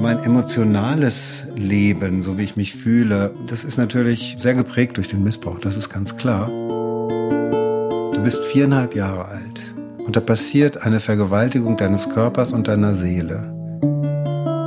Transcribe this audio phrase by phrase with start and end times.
[0.00, 5.22] Mein emotionales Leben, so wie ich mich fühle, das ist natürlich sehr geprägt durch den
[5.22, 6.48] Missbrauch, das ist ganz klar.
[6.48, 9.60] Du bist viereinhalb Jahre alt
[9.98, 13.52] und da passiert eine Vergewaltigung deines Körpers und deiner Seele.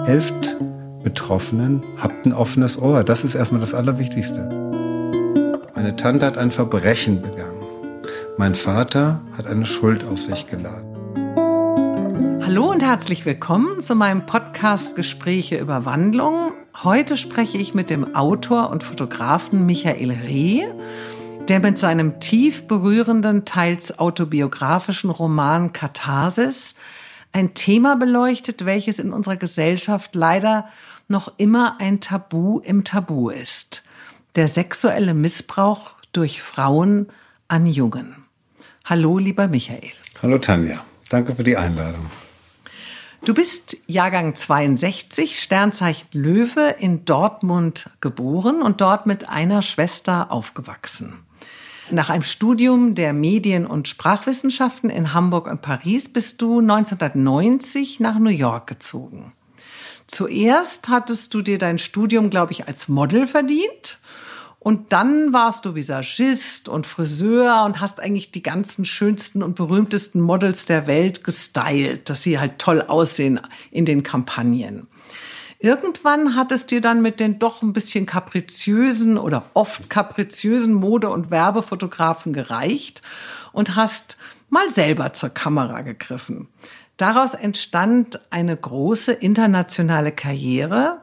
[0.05, 0.55] Helft
[1.03, 4.47] Betroffenen, habt ein offenes Ohr, das ist erstmal das Allerwichtigste.
[5.75, 7.63] Meine Tante hat ein Verbrechen begangen.
[8.37, 10.92] Mein Vater hat eine Schuld auf sich geladen.
[12.53, 16.51] Hallo und herzlich willkommen zu meinem Podcast Gespräche über Wandlung.
[16.83, 20.67] Heute spreche ich mit dem Autor und Fotografen Michael Reh,
[21.47, 26.75] der mit seinem tief berührenden, teils autobiografischen Roman Katharsis
[27.31, 30.69] ein Thema beleuchtet, welches in unserer Gesellschaft leider
[31.07, 33.81] noch immer ein Tabu im Tabu ist.
[34.35, 37.07] Der sexuelle Missbrauch durch Frauen
[37.47, 38.15] an Jungen.
[38.85, 39.93] Hallo, lieber Michael.
[40.21, 40.85] Hallo, Tanja.
[41.09, 42.11] Danke für die Einladung.
[43.25, 51.23] Du bist Jahrgang 62, Sternzeichen Löwe, in Dortmund geboren und dort mit einer Schwester aufgewachsen.
[51.89, 58.19] Nach einem Studium der Medien- und Sprachwissenschaften in Hamburg und Paris bist du 1990 nach
[58.19, 59.31] New York gezogen.
[60.07, 63.99] Zuerst hattest du dir dein Studium, glaube ich, als Model verdient
[64.63, 70.21] und dann warst du Visagist und Friseur und hast eigentlich die ganzen schönsten und berühmtesten
[70.21, 73.41] Models der Welt gestylt, dass sie halt toll aussehen
[73.71, 74.87] in den Kampagnen.
[75.59, 81.09] Irgendwann hat es dir dann mit den doch ein bisschen kapriziösen oder oft kapriziösen Mode-
[81.09, 83.01] und Werbefotografen gereicht
[83.51, 84.15] und hast
[84.49, 86.47] mal selber zur Kamera gegriffen.
[86.95, 91.01] Daraus entstand eine große internationale Karriere.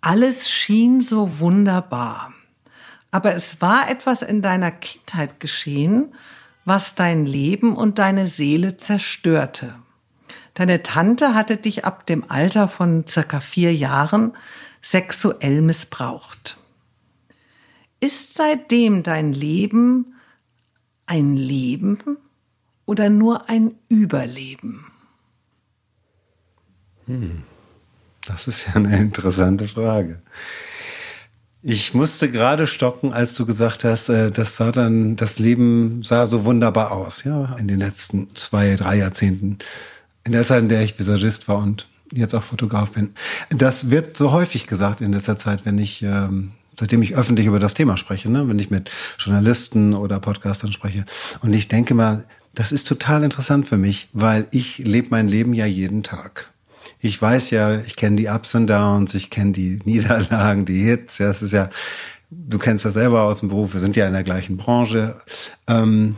[0.00, 2.32] Alles schien so wunderbar.
[3.16, 6.14] Aber es war etwas in deiner Kindheit geschehen,
[6.66, 9.74] was dein Leben und deine Seele zerstörte.
[10.52, 14.36] Deine Tante hatte dich ab dem Alter von circa vier Jahren
[14.82, 16.58] sexuell missbraucht.
[18.00, 20.14] Ist seitdem dein Leben
[21.06, 22.18] ein Leben
[22.84, 24.92] oder nur ein Überleben?
[27.06, 27.44] Hm,
[28.26, 30.20] das ist ja eine interessante Frage.
[31.62, 36.26] Ich musste gerade stocken, als du gesagt hast, äh, das sah dann, das Leben sah
[36.26, 39.58] so wunderbar aus, ja, in den letzten zwei, drei Jahrzehnten.
[40.24, 43.14] In der Zeit, in der ich Visagist war und jetzt auch Fotograf bin.
[43.50, 47.58] Das wird so häufig gesagt in dieser Zeit, wenn ich, ähm, seitdem ich öffentlich über
[47.58, 48.46] das Thema spreche, ne?
[48.48, 51.04] wenn ich mit Journalisten oder Podcastern spreche.
[51.40, 52.24] Und ich denke mal,
[52.54, 56.52] das ist total interessant für mich, weil ich lebe mein Leben ja jeden Tag
[57.06, 61.18] ich weiß ja, ich kenne die Ups und Downs, ich kenne die Niederlagen, die Hits.
[61.18, 61.70] Ja, es ist ja,
[62.30, 65.16] du kennst das selber aus dem Beruf, wir sind ja in der gleichen Branche.
[65.66, 66.16] Ähm,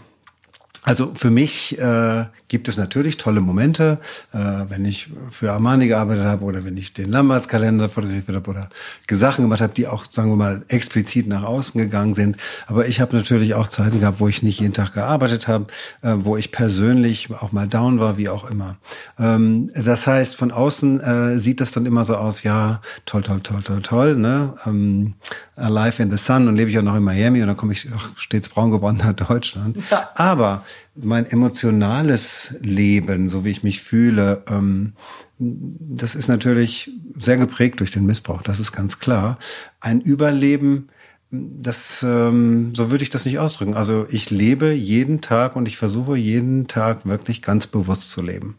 [0.83, 3.99] also für mich äh, gibt es natürlich tolle Momente,
[4.33, 8.69] äh, wenn ich für Armani gearbeitet habe oder wenn ich den Lamberts-Kalender fotografiert habe oder
[9.11, 12.37] Sachen gemacht habe, die auch, sagen wir mal, explizit nach außen gegangen sind.
[12.67, 15.67] Aber ich habe natürlich auch Zeiten gehabt, wo ich nicht jeden Tag gearbeitet habe,
[16.03, 18.77] äh, wo ich persönlich auch mal down war, wie auch immer.
[19.19, 23.41] Ähm, das heißt, von außen äh, sieht das dann immer so aus, ja, toll, toll,
[23.43, 24.55] toll, toll, toll, ne?
[24.67, 25.15] Ähm,
[25.57, 27.93] Alive in the Sun und lebe ich auch noch in Miami und dann komme ich
[27.93, 29.77] auch stets braun geworden nach Deutschland.
[29.91, 30.11] Ja.
[30.15, 30.63] Aber
[30.95, 34.95] mein emotionales Leben, so wie ich mich fühle, ähm,
[35.39, 39.39] das ist natürlich sehr geprägt durch den Missbrauch, das ist ganz klar.
[39.81, 40.89] Ein Überleben,
[41.31, 43.75] das, ähm, so würde ich das nicht ausdrücken.
[43.75, 48.57] Also ich lebe jeden Tag und ich versuche jeden Tag wirklich ganz bewusst zu leben.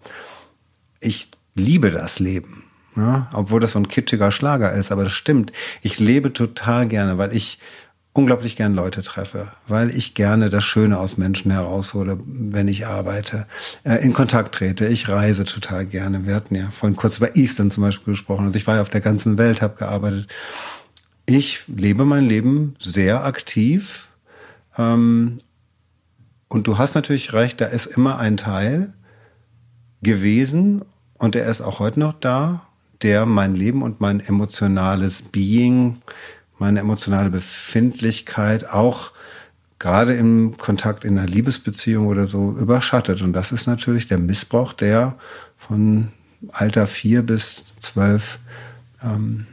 [0.99, 2.63] Ich liebe das Leben.
[2.95, 5.51] Ja, obwohl das so ein kitschiger Schlager ist, aber das stimmt.
[5.81, 7.59] Ich lebe total gerne, weil ich
[8.13, 13.45] unglaublich gern Leute treffe, weil ich gerne das Schöne aus Menschen heraushole, wenn ich arbeite,
[13.83, 14.87] äh, in Kontakt trete.
[14.87, 16.25] Ich reise total gerne.
[16.25, 18.45] Wir hatten ja vorhin kurz über Eastern zum Beispiel gesprochen.
[18.45, 20.27] Also ich war ja auf der ganzen Welt, habe gearbeitet.
[21.25, 24.09] Ich lebe mein Leben sehr aktiv.
[24.77, 25.37] Ähm,
[26.47, 28.91] und du hast natürlich recht, da ist immer ein Teil
[30.01, 30.83] gewesen
[31.19, 32.63] und der ist auch heute noch da,
[33.03, 36.01] der mein Leben und mein emotionales Being
[36.59, 39.11] meine emotionale Befindlichkeit auch
[39.79, 43.21] gerade im Kontakt in einer Liebesbeziehung oder so überschattet.
[43.21, 45.15] Und das ist natürlich der Missbrauch, der
[45.57, 46.09] von
[46.51, 48.39] Alter vier bis zwölf
[49.01, 49.47] ähm,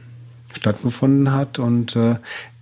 [0.53, 1.59] stattgefunden hat.
[1.59, 2.15] Und äh,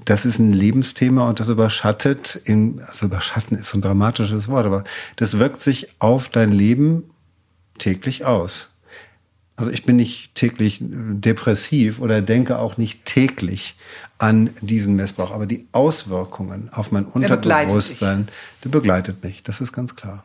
[0.05, 4.67] das ist ein Lebensthema und das überschattet, in, also überschatten ist so ein dramatisches Wort,
[4.67, 4.83] aber
[5.15, 7.03] das wirkt sich auf dein Leben
[7.79, 8.69] täglich aus.
[9.57, 13.77] Also ich bin nicht täglich depressiv oder denke auch nicht täglich
[14.17, 18.27] an diesen Missbrauch, aber die Auswirkungen auf mein Unterbewusstsein,
[18.63, 20.23] die begleitet mich, das ist ganz klar.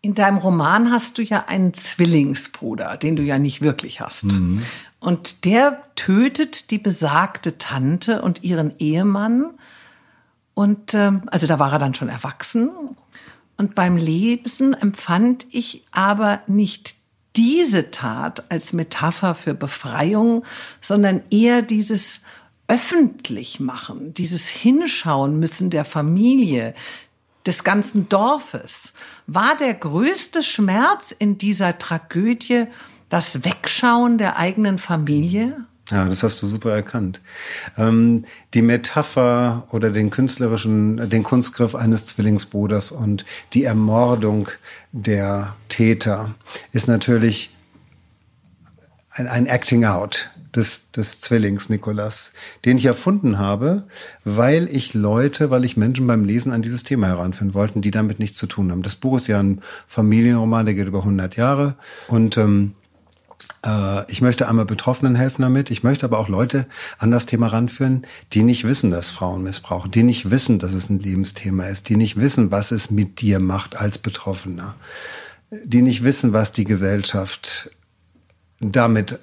[0.00, 4.24] In deinem Roman hast du ja einen Zwillingsbruder, den du ja nicht wirklich hast.
[4.24, 4.62] Mhm.
[4.98, 9.50] Und der tötet die besagte Tante und ihren Ehemann.
[10.54, 12.70] Und ähm, also da war er dann schon erwachsen.
[13.56, 16.96] Und beim Lesen empfand ich aber nicht
[17.36, 20.44] diese Tat als Metapher für Befreiung,
[20.80, 22.20] sondern eher dieses
[22.68, 26.74] öffentlich machen, dieses Hinschauen müssen der Familie,
[27.46, 28.92] des ganzen Dorfes.
[29.26, 32.66] War der größte Schmerz in dieser Tragödie
[33.08, 35.66] das Wegschauen der eigenen Familie?
[35.90, 37.20] Ja, das hast du super erkannt.
[37.76, 38.24] Ähm,
[38.54, 44.48] die Metapher oder den künstlerischen, den Kunstgriff eines Zwillingsbruders und die Ermordung
[44.92, 46.34] der Täter
[46.72, 47.54] ist natürlich
[49.10, 52.32] ein, ein Acting Out des, des Zwillings Nikolas,
[52.64, 53.84] den ich erfunden habe,
[54.24, 58.18] weil ich Leute, weil ich Menschen beim Lesen an dieses Thema heranführen wollten, die damit
[58.18, 58.82] nichts zu tun haben.
[58.82, 61.74] Das Buch ist ja ein Familienroman, der geht über 100 Jahre
[62.08, 62.81] und ähm, äh,
[64.08, 65.70] ich möchte einmal Betroffenen helfen damit.
[65.70, 66.66] Ich möchte aber auch Leute
[66.98, 70.90] an das Thema ranführen, die nicht wissen, dass Frauen missbrauchen, die nicht wissen, dass es
[70.90, 74.74] ein Lebensthema ist, die nicht wissen, was es mit dir macht als Betroffener,
[75.50, 77.70] die nicht wissen, was die Gesellschaft
[78.58, 79.20] damit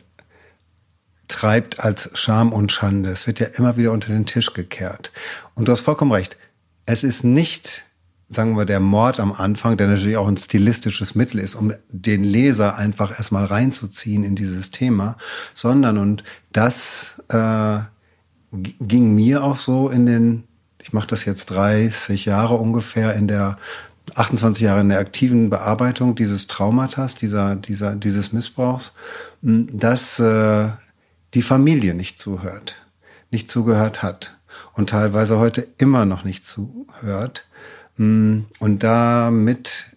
[1.27, 3.09] treibt als Scham und Schande.
[3.09, 5.11] Es wird ja immer wieder unter den Tisch gekehrt.
[5.53, 6.37] Und du hast vollkommen recht.
[6.85, 7.83] Es ist nicht
[8.29, 12.23] sagen wir, der Mord am Anfang, der natürlich auch ein stilistisches Mittel ist, um den
[12.23, 15.17] Leser einfach erstmal reinzuziehen in dieses Thema,
[15.53, 16.23] sondern, und
[16.53, 17.79] das äh,
[18.51, 20.43] ging mir auch so in den,
[20.81, 23.57] ich mache das jetzt 30 Jahre ungefähr, in der
[24.15, 28.93] 28 Jahre in der aktiven Bearbeitung dieses Traumatas, dieser, dieser, dieses Missbrauchs,
[29.41, 30.69] dass äh,
[31.33, 32.75] die Familie nicht zuhört,
[33.31, 34.37] nicht zugehört hat
[34.73, 37.45] und teilweise heute immer noch nicht zuhört
[37.99, 39.87] und da mit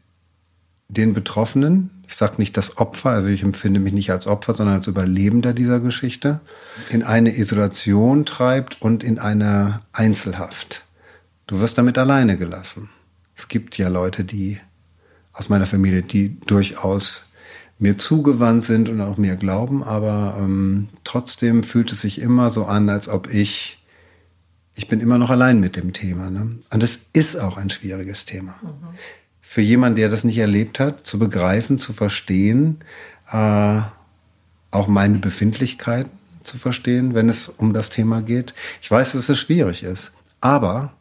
[0.89, 4.77] den Betroffenen, ich sage nicht das Opfer, also ich empfinde mich nicht als Opfer, sondern
[4.77, 6.41] als Überlebender dieser Geschichte,
[6.91, 10.85] in eine Isolation treibt und in eine Einzelhaft.
[11.47, 12.91] Du wirst damit alleine gelassen.
[13.37, 14.59] Es gibt ja Leute, die
[15.33, 17.23] aus meiner Familie, die durchaus
[17.79, 22.65] mir zugewandt sind und auch mir glauben, aber ähm, trotzdem fühlt es sich immer so
[22.65, 23.82] an, als ob ich
[24.75, 26.31] ich bin immer noch allein mit dem Thema.
[26.31, 26.59] Ne?
[26.71, 28.55] Und es ist auch ein schwieriges Thema.
[28.63, 28.97] Mhm.
[29.41, 32.79] Für jemanden, der das nicht erlebt hat, zu begreifen, zu verstehen,
[33.31, 33.81] äh,
[34.71, 36.11] auch meine Befindlichkeiten
[36.43, 38.55] zu verstehen, wenn es um das Thema geht.
[38.81, 40.13] Ich weiß, dass es schwierig ist.
[40.41, 40.95] Aber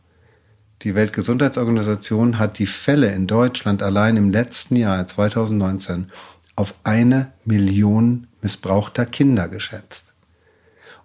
[0.84, 6.12] die Weltgesundheitsorganisation hat die Fälle in Deutschland allein im letzten Jahr 2019
[6.56, 10.11] auf eine Million missbrauchter Kinder geschätzt.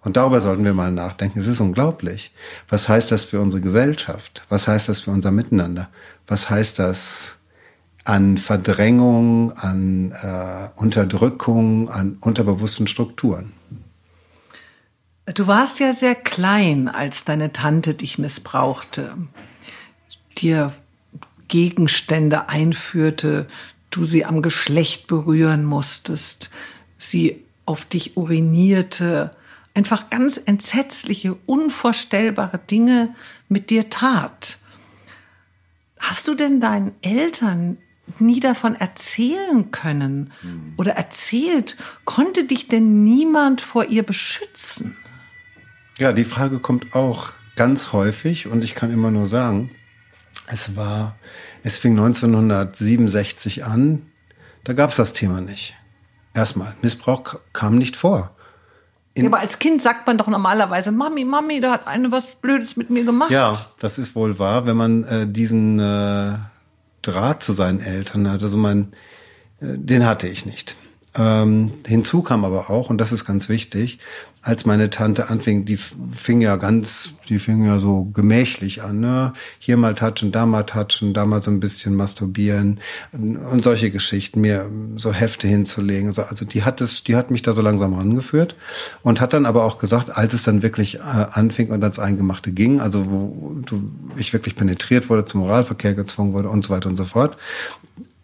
[0.01, 1.39] Und darüber sollten wir mal nachdenken.
[1.39, 2.31] Es ist unglaublich.
[2.69, 4.43] Was heißt das für unsere Gesellschaft?
[4.49, 5.89] Was heißt das für unser Miteinander?
[6.27, 7.35] Was heißt das
[8.03, 13.51] an Verdrängung, an äh, Unterdrückung, an unterbewussten Strukturen?
[15.25, 19.13] Du warst ja sehr klein, als deine Tante dich missbrauchte,
[20.37, 20.71] dir
[21.49, 23.47] Gegenstände einführte,
[23.89, 26.49] du sie am Geschlecht berühren musstest,
[26.97, 29.31] sie auf dich urinierte,
[29.77, 33.13] einfach ganz entsetzliche, unvorstellbare Dinge
[33.47, 34.57] mit dir tat.
[35.99, 37.77] Hast du denn deinen Eltern
[38.17, 40.73] nie davon erzählen können mhm.
[40.77, 41.77] oder erzählt?
[42.05, 44.97] Konnte dich denn niemand vor ihr beschützen?
[45.99, 49.69] Ja, die Frage kommt auch ganz häufig und ich kann immer nur sagen,
[50.47, 51.17] es war,
[51.63, 54.07] es fing 1967 an,
[54.63, 55.75] da gab es das Thema nicht.
[56.33, 58.36] Erstmal, Missbrauch kam nicht vor.
[59.23, 62.77] Ja, aber als Kind sagt man doch normalerweise, Mami, Mami, da hat eine was Blödes
[62.77, 63.31] mit mir gemacht.
[63.31, 66.35] Ja, das ist wohl wahr, wenn man äh, diesen äh,
[67.01, 68.43] Draht zu seinen Eltern hat.
[68.43, 68.93] Also mein,
[69.59, 70.75] äh, den hatte ich nicht.
[71.17, 73.99] Ähm, hinzu kam aber auch, und das ist ganz wichtig,
[74.43, 79.33] als meine Tante anfing, die fing ja ganz, die fing ja so gemächlich an, ne?
[79.59, 82.79] Hier mal touchen, da mal touchen, da mal so ein bisschen masturbieren
[83.11, 86.13] und solche Geschichten, mir so Hefte hinzulegen.
[86.15, 88.55] Also die hat es, die hat mich da so langsam rangeführt
[89.01, 92.51] und hat dann aber auch gesagt, als es dann wirklich äh, anfing und ans Eingemachte
[92.51, 96.87] ging, also wo du, ich wirklich penetriert wurde, zum Moralverkehr gezwungen wurde und so weiter
[96.87, 97.37] und so fort.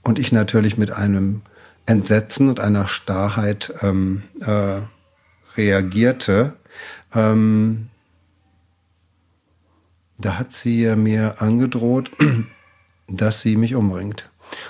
[0.03, 1.41] Und ich natürlich mit einem
[1.85, 4.81] Entsetzen und einer Starrheit ähm, äh,
[5.57, 6.53] reagierte,
[7.13, 7.89] ähm,
[10.17, 12.11] da hat sie mir angedroht,
[13.07, 14.29] dass sie mich umbringt.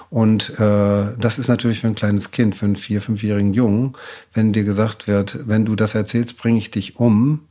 [0.10, 3.96] Und äh, das ist natürlich für ein kleines Kind, für einen vier-, fünfjährigen Jungen,
[4.34, 7.46] wenn dir gesagt wird, wenn du das erzählst, bringe ich dich um,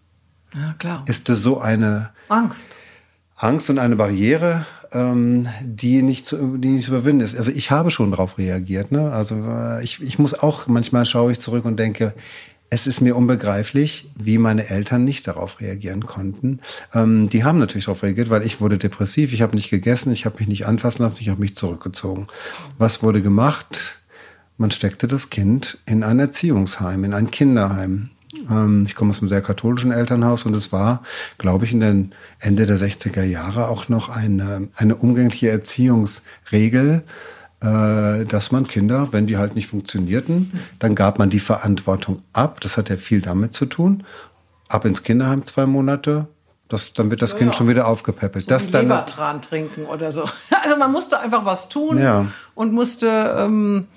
[0.54, 1.04] ja, klar.
[1.07, 2.69] ist das so eine Angst.
[3.37, 7.37] Angst und eine Barriere, ähm, die, nicht zu, die nicht zu überwinden ist.
[7.37, 8.93] Also ich habe schon darauf reagiert.
[8.93, 9.13] Ne?
[9.13, 12.15] Also äh, ich, ich muss auch, manchmal schaue ich zurück und denke,
[12.71, 16.61] es ist mir unbegreiflich, wie meine Eltern nicht darauf reagieren konnten.
[16.95, 20.25] Ähm, die haben natürlich darauf reagiert, weil ich wurde depressiv, ich habe nicht gegessen, ich
[20.25, 22.29] habe mich nicht anfassen lassen, ich habe mich zurückgezogen.
[22.79, 23.99] Was wurde gemacht?
[24.57, 28.12] Man steckte das Kind in ein Erziehungsheim, in ein Kinderheim.
[28.51, 31.03] Ähm, ich komme aus einem sehr katholischen Elternhaus und es war,
[31.39, 37.03] glaube ich, in den Ende der 60er Jahre auch noch eine, eine umgängliche Erziehungsregel,
[37.61, 42.61] äh, dass man Kinder, wenn die halt nicht funktionierten, dann gab man die Verantwortung ab.
[42.61, 44.05] Das hat ja viel damit zu tun.
[44.69, 46.27] Ab ins Kinderheim zwei Monate,
[46.69, 48.51] das, dann wird das ja, Kind schon wieder aufgepäppelt.
[48.51, 50.25] Das dann Lebertran trinken oder so.
[50.65, 52.27] Also man musste einfach was tun ja.
[52.55, 53.89] und musste ähm,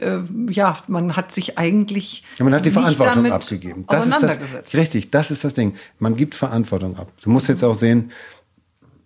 [0.00, 2.24] äh, ja, man hat sich eigentlich.
[2.38, 3.84] Ja, man hat die Verantwortung abgegeben.
[3.88, 5.74] Das ist das, richtig, das ist das Ding.
[5.98, 7.12] Man gibt Verantwortung ab.
[7.22, 8.10] Du musst jetzt auch sehen,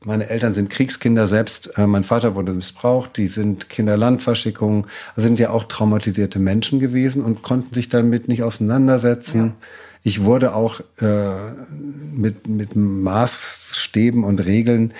[0.05, 1.79] meine Eltern sind Kriegskinder selbst.
[1.79, 3.17] Äh, mein Vater wurde missbraucht.
[3.17, 4.87] Die sind Kinderlandverschickungen.
[5.17, 9.47] Sind ja auch traumatisierte Menschen gewesen und konnten sich damit nicht auseinandersetzen.
[9.47, 9.55] Ja.
[10.03, 11.31] Ich wurde auch äh,
[12.15, 14.93] mit, mit Maßstäben und Regeln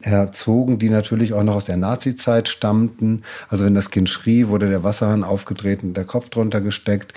[0.00, 3.22] erzogen, die natürlich auch noch aus der Nazi-Zeit stammten.
[3.48, 7.14] Also wenn das Kind schrie, wurde der Wasserhahn aufgedreht und der Kopf drunter gesteckt.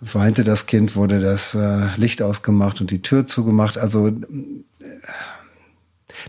[0.00, 3.76] Weinte das Kind, wurde das äh, Licht ausgemacht und die Tür zugemacht.
[3.76, 4.14] Also äh,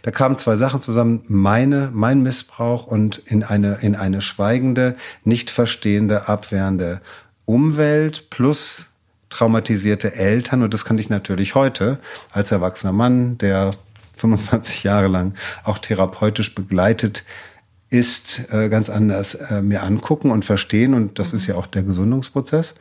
[0.02, 5.50] da kamen zwei Sachen zusammen, meine, mein Missbrauch und in eine, in eine schweigende, nicht
[5.52, 7.02] verstehende, abwehrende
[7.46, 8.88] Umwelt plus
[9.30, 10.64] traumatisierte Eltern.
[10.64, 12.00] Und das kann ich natürlich heute
[12.32, 13.72] als erwachsener Mann, der
[14.16, 17.24] 25 Jahre lang auch therapeutisch begleitet
[17.90, 20.94] ist, äh, ganz anders äh, mir angucken und verstehen.
[20.94, 22.76] Und das ist ja auch der Gesundungsprozess.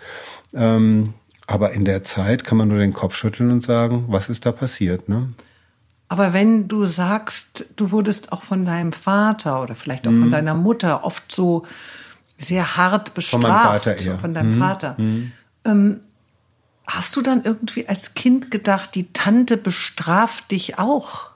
[0.54, 1.14] Ähm,
[1.46, 4.52] aber in der Zeit kann man nur den Kopf schütteln und sagen, was ist da
[4.52, 5.08] passiert?
[5.08, 5.30] Ne?
[6.08, 10.22] Aber wenn du sagst, du wurdest auch von deinem Vater oder vielleicht auch mhm.
[10.22, 11.66] von deiner Mutter oft so
[12.38, 13.42] sehr hart bestraft.
[13.42, 14.18] Von meinem Vater eher.
[14.18, 14.58] Von deinem mhm.
[14.58, 14.94] Vater.
[14.98, 15.32] Mhm.
[15.64, 16.00] Ähm,
[16.94, 21.30] hast du dann irgendwie als Kind gedacht, die Tante bestraft dich auch?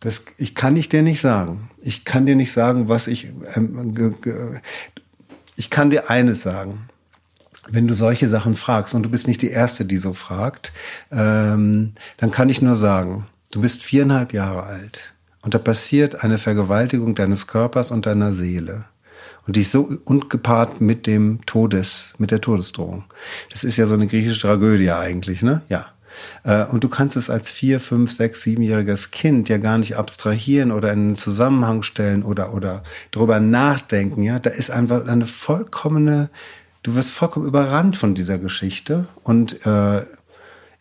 [0.00, 1.70] Das, ich kann ich dir nicht sagen.
[1.80, 3.28] Ich kann dir nicht sagen, was ich.
[3.54, 4.16] Ähm,
[5.56, 6.88] ich kann dir eines sagen.
[7.68, 10.72] Wenn du solche Sachen fragst und du bist nicht die Erste, die so fragt,
[11.12, 16.38] ähm, dann kann ich nur sagen, du bist viereinhalb Jahre alt und da passiert eine
[16.38, 18.86] Vergewaltigung deines Körpers und deiner Seele.
[19.46, 23.04] Und die ist so ungepaart mit dem Todes, mit der Todesdrohung.
[23.50, 25.62] Das ist ja so eine griechische Tragödie eigentlich, ne?
[25.68, 25.86] Ja.
[26.44, 30.70] Äh, und du kannst es als vier, fünf, sechs, siebenjähriges Kind ja gar nicht abstrahieren
[30.70, 34.22] oder in einen Zusammenhang stellen oder, oder drüber nachdenken.
[34.22, 36.28] Ja, da ist einfach eine vollkommene,
[36.82, 39.06] du wirst vollkommen überrannt von dieser Geschichte.
[39.24, 40.02] Und äh,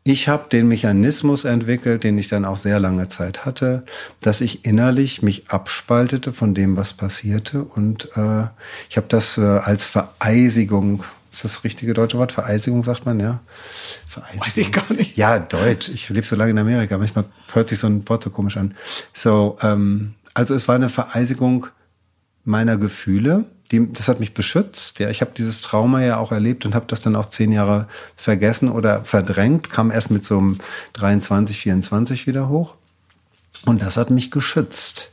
[0.04, 3.84] ich habe den Mechanismus entwickelt, den ich dann auch sehr lange Zeit hatte,
[4.20, 7.64] dass ich innerlich mich abspaltete von dem, was passierte.
[7.64, 8.46] Und äh,
[8.90, 12.34] ich habe das äh, als Vereisigung ist das, richtige deutsche Wort?
[12.34, 13.40] Vereisigung sagt man, ja?
[14.06, 14.46] Vereisigung.
[14.46, 15.16] Weiß ich gar nicht.
[15.16, 15.88] Ja, Deutsch.
[15.88, 16.98] Ich lebe so lange in Amerika.
[16.98, 18.76] Manchmal hört sich so ein Wort so komisch an.
[19.14, 21.68] So, ähm, also es war eine Vereisigung
[22.44, 23.46] meiner Gefühle.
[23.72, 25.00] Die, das hat mich beschützt.
[25.00, 27.88] Ja, ich habe dieses Trauma ja auch erlebt und habe das dann auch zehn Jahre
[28.16, 29.70] vergessen oder verdrängt.
[29.70, 30.58] Kam erst mit so einem
[30.94, 32.76] 23, 24 wieder hoch.
[33.66, 35.12] Und das hat mich geschützt.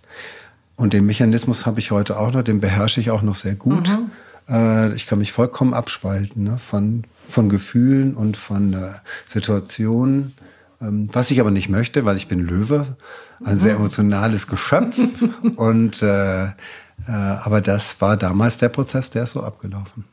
[0.77, 3.89] Und den Mechanismus habe ich heute auch noch, den beherrsche ich auch noch sehr gut.
[3.89, 4.11] Mhm.
[4.49, 8.91] Äh, ich kann mich vollkommen abspalten ne, von, von Gefühlen und von äh,
[9.27, 10.35] Situationen.
[10.81, 12.87] Ähm, was ich aber nicht möchte, weil ich bin Löwe,
[13.45, 13.81] ein sehr mhm.
[13.81, 14.99] emotionales Geschöpf.
[15.57, 16.49] und äh,
[17.07, 20.05] aber das war damals der Prozess, der ist so abgelaufen.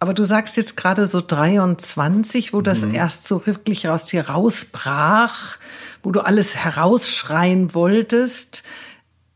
[0.00, 2.94] Aber du sagst jetzt gerade so 23, wo das mhm.
[2.94, 5.56] erst so wirklich aus dir rausbrach,
[6.02, 8.64] wo du alles herausschreien wolltest.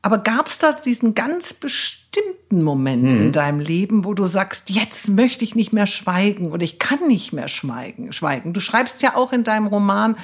[0.03, 3.21] Aber gab es da diesen ganz bestimmten Moment hm.
[3.23, 7.07] in deinem Leben, wo du sagst, jetzt möchte ich nicht mehr schweigen oder ich kann
[7.09, 8.53] nicht mehr schweigen, schweigen?
[8.53, 10.17] Du schreibst ja auch in deinem Roman,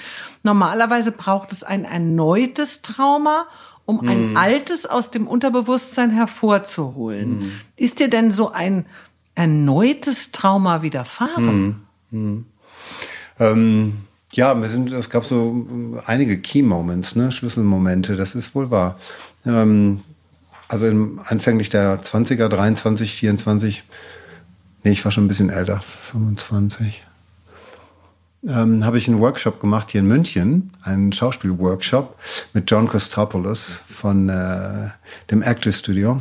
[0.42, 3.46] normalerweise braucht es ein erneutes Trauma,
[3.86, 4.08] um hm.
[4.08, 7.40] ein altes aus dem Unterbewusstsein hervorzuholen.
[7.40, 7.52] Hm.
[7.76, 8.86] Ist dir denn so ein
[9.34, 11.46] erneutes Trauma widerfahren?
[11.48, 11.76] Hm.
[12.10, 12.46] hm.
[13.38, 13.92] Ähm
[14.32, 15.64] ja, wir sind, es gab so
[16.06, 18.98] einige Key Moments, ne, Schlüsselmomente, das ist wohl wahr.
[19.46, 20.00] Ähm,
[20.66, 23.84] also im anfänglich der 20er, 23, 24,
[24.82, 27.04] nee, ich war schon ein bisschen älter, 25.
[28.46, 32.16] Ähm, habe ich einen Workshop gemacht hier in München, einen Schauspielworkshop
[32.52, 34.90] mit John Costopoulos von äh,
[35.30, 36.20] dem Actor Studio.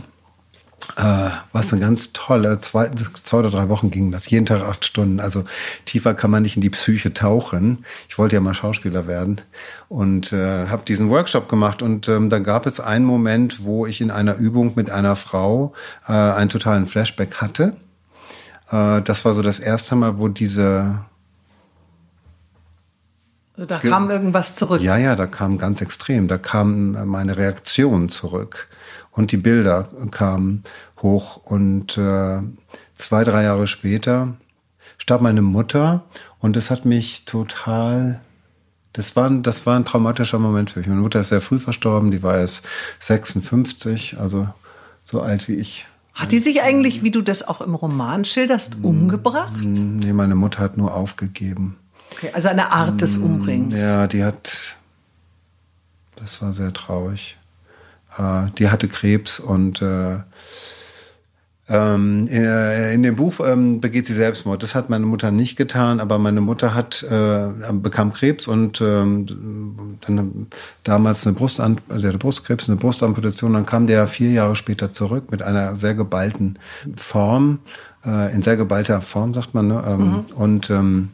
[0.98, 2.90] äh, was eine ganz tolle, zwei,
[3.24, 5.20] zwei oder drei Wochen ging das, jeden Tag acht Stunden.
[5.20, 5.46] Also
[5.86, 7.86] tiefer kann man nicht in die Psyche tauchen.
[8.10, 9.42] Ich wollte ja mal Schauspieler werden
[9.90, 11.82] und äh, habe diesen Workshop gemacht.
[11.82, 15.74] Und ähm, dann gab es einen Moment, wo ich in einer Übung mit einer Frau
[16.08, 17.76] äh, einen totalen Flashback hatte.
[18.72, 21.00] Äh, das war so das erste Mal, wo diese
[23.56, 24.82] da kam irgendwas zurück.
[24.82, 26.28] Ja, ja, da kam ganz extrem.
[26.28, 28.68] Da kam meine Reaktion zurück
[29.12, 30.64] und die Bilder kamen
[31.02, 31.38] hoch.
[31.38, 32.42] Und äh,
[32.96, 34.36] zwei, drei Jahre später
[34.98, 36.04] starb meine Mutter
[36.40, 38.22] und das hat mich total.
[38.94, 40.88] Das war, das war ein traumatischer Moment für mich.
[40.88, 42.64] Meine Mutter ist sehr früh verstorben, die war erst
[43.00, 44.48] 56, also
[45.04, 45.88] so alt wie ich.
[46.14, 49.54] Hat die sich eigentlich, wie du das auch im Roman schilderst, umgebracht?
[49.64, 51.78] Nee, meine Mutter hat nur aufgegeben.
[52.14, 53.74] Okay, also eine Art des Umbrings.
[53.80, 54.78] Ja, die hat.
[56.16, 57.38] Das war sehr traurig.
[58.18, 60.20] Äh, die hatte Krebs und äh,
[61.70, 64.62] ähm, in, äh, in, dem Buch ähm, begeht sie Selbstmord.
[64.62, 69.98] Das hat meine Mutter nicht getan, aber meine Mutter hat äh, bekam Krebs und ähm,
[70.02, 70.48] dann
[70.84, 73.54] damals eine Brustamp sie hatte Brustkrebs, eine Brustamputation.
[73.54, 76.60] Dann kam der vier Jahre später zurück mit einer sehr geballten
[76.98, 77.60] Form,
[78.06, 79.70] äh, in sehr geballter Form sagt man.
[79.70, 79.84] Ne?
[79.88, 80.26] Ähm, mhm.
[80.36, 81.10] Und ähm,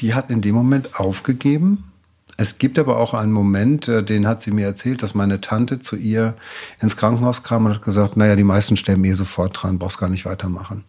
[0.00, 1.84] die hat in dem Moment aufgegeben
[2.38, 5.80] es gibt aber auch einen Moment, äh, den hat sie mir erzählt, dass meine Tante
[5.80, 6.34] zu ihr
[6.80, 10.10] ins Krankenhaus kam und hat gesagt, naja, die meisten sterben eh sofort dran, brauchst gar
[10.10, 10.84] nicht weitermachen.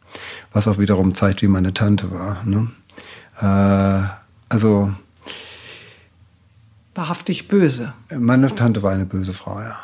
[0.52, 2.44] Was auch wiederum zeigt, wie meine Tante war.
[2.44, 2.70] Ne?
[3.40, 4.10] Äh,
[4.50, 4.92] also
[6.96, 7.94] wahrhaftig böse.
[8.18, 9.78] Meine Tante war eine böse Frau, ja.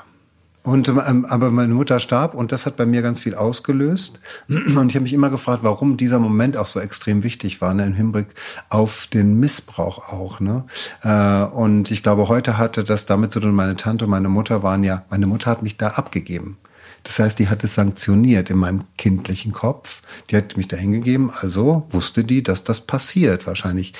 [0.64, 4.22] Und ähm, aber meine Mutter starb und das hat bei mir ganz viel ausgelöst.
[4.48, 7.86] Und ich habe mich immer gefragt, warum dieser Moment auch so extrem wichtig war, ne,
[7.86, 8.28] im Hinblick
[8.70, 10.40] auf den Missbrauch auch.
[10.40, 10.64] Ne?
[11.02, 14.64] Äh, und ich glaube, heute hatte das damit zu tun, meine Tante und meine Mutter
[14.64, 16.58] waren ja, meine Mutter hat mich da abgegeben.
[17.04, 20.02] Das heißt, die hat es sanktioniert in meinem kindlichen Kopf.
[20.30, 23.46] Die hat mich da hingegeben, also wusste die, dass das passiert.
[23.46, 23.94] Wahrscheinlich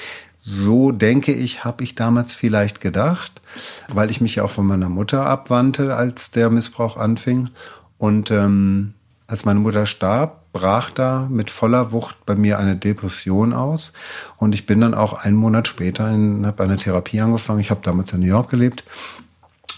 [0.46, 3.42] so denke ich, habe ich damals vielleicht gedacht,
[3.88, 7.50] weil ich mich ja auch von meiner Mutter abwandte, als der Missbrauch anfing.
[7.98, 8.94] Und ähm,
[9.26, 13.94] als meine Mutter starb, brach da mit voller Wucht bei mir eine Depression aus.
[14.36, 17.62] Und ich bin dann auch einen Monat später, habe eine Therapie angefangen.
[17.62, 18.84] Ich habe damals in New York gelebt.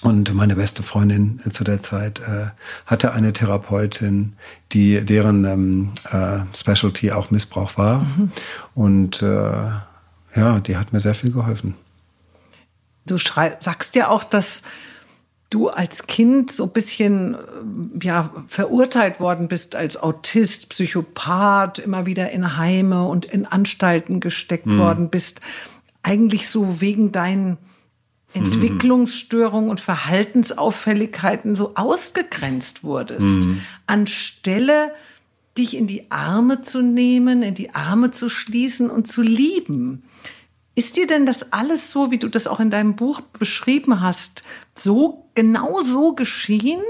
[0.02, 2.48] Und meine beste Freundin zu der Zeit äh,
[2.88, 4.34] hatte eine Therapeutin,
[4.72, 8.00] die deren ähm, äh, Specialty auch Missbrauch war.
[8.00, 8.32] Mhm.
[8.74, 9.52] Und äh,
[10.36, 11.76] ja, die hat mir sehr viel geholfen.
[13.06, 14.62] Du sagst ja auch, dass
[15.50, 17.38] du als Kind so ein bisschen
[18.02, 24.66] ja, verurteilt worden bist als Autist, Psychopath, immer wieder in Heime und in Anstalten gesteckt
[24.66, 24.78] mhm.
[24.80, 25.42] worden bist.
[26.02, 27.58] Eigentlich so wegen deinen
[28.34, 33.46] Entwicklungsstörungen und Verhaltensauffälligkeiten so ausgegrenzt wurdest.
[33.46, 33.62] Mhm.
[33.88, 34.92] Anstelle
[35.58, 40.04] dich in die Arme zu nehmen, in die Arme zu schließen und zu lieben.
[40.76, 44.44] Ist dir denn das alles so, wie du das auch in deinem Buch beschrieben hast,
[44.78, 46.82] so genau so geschehen?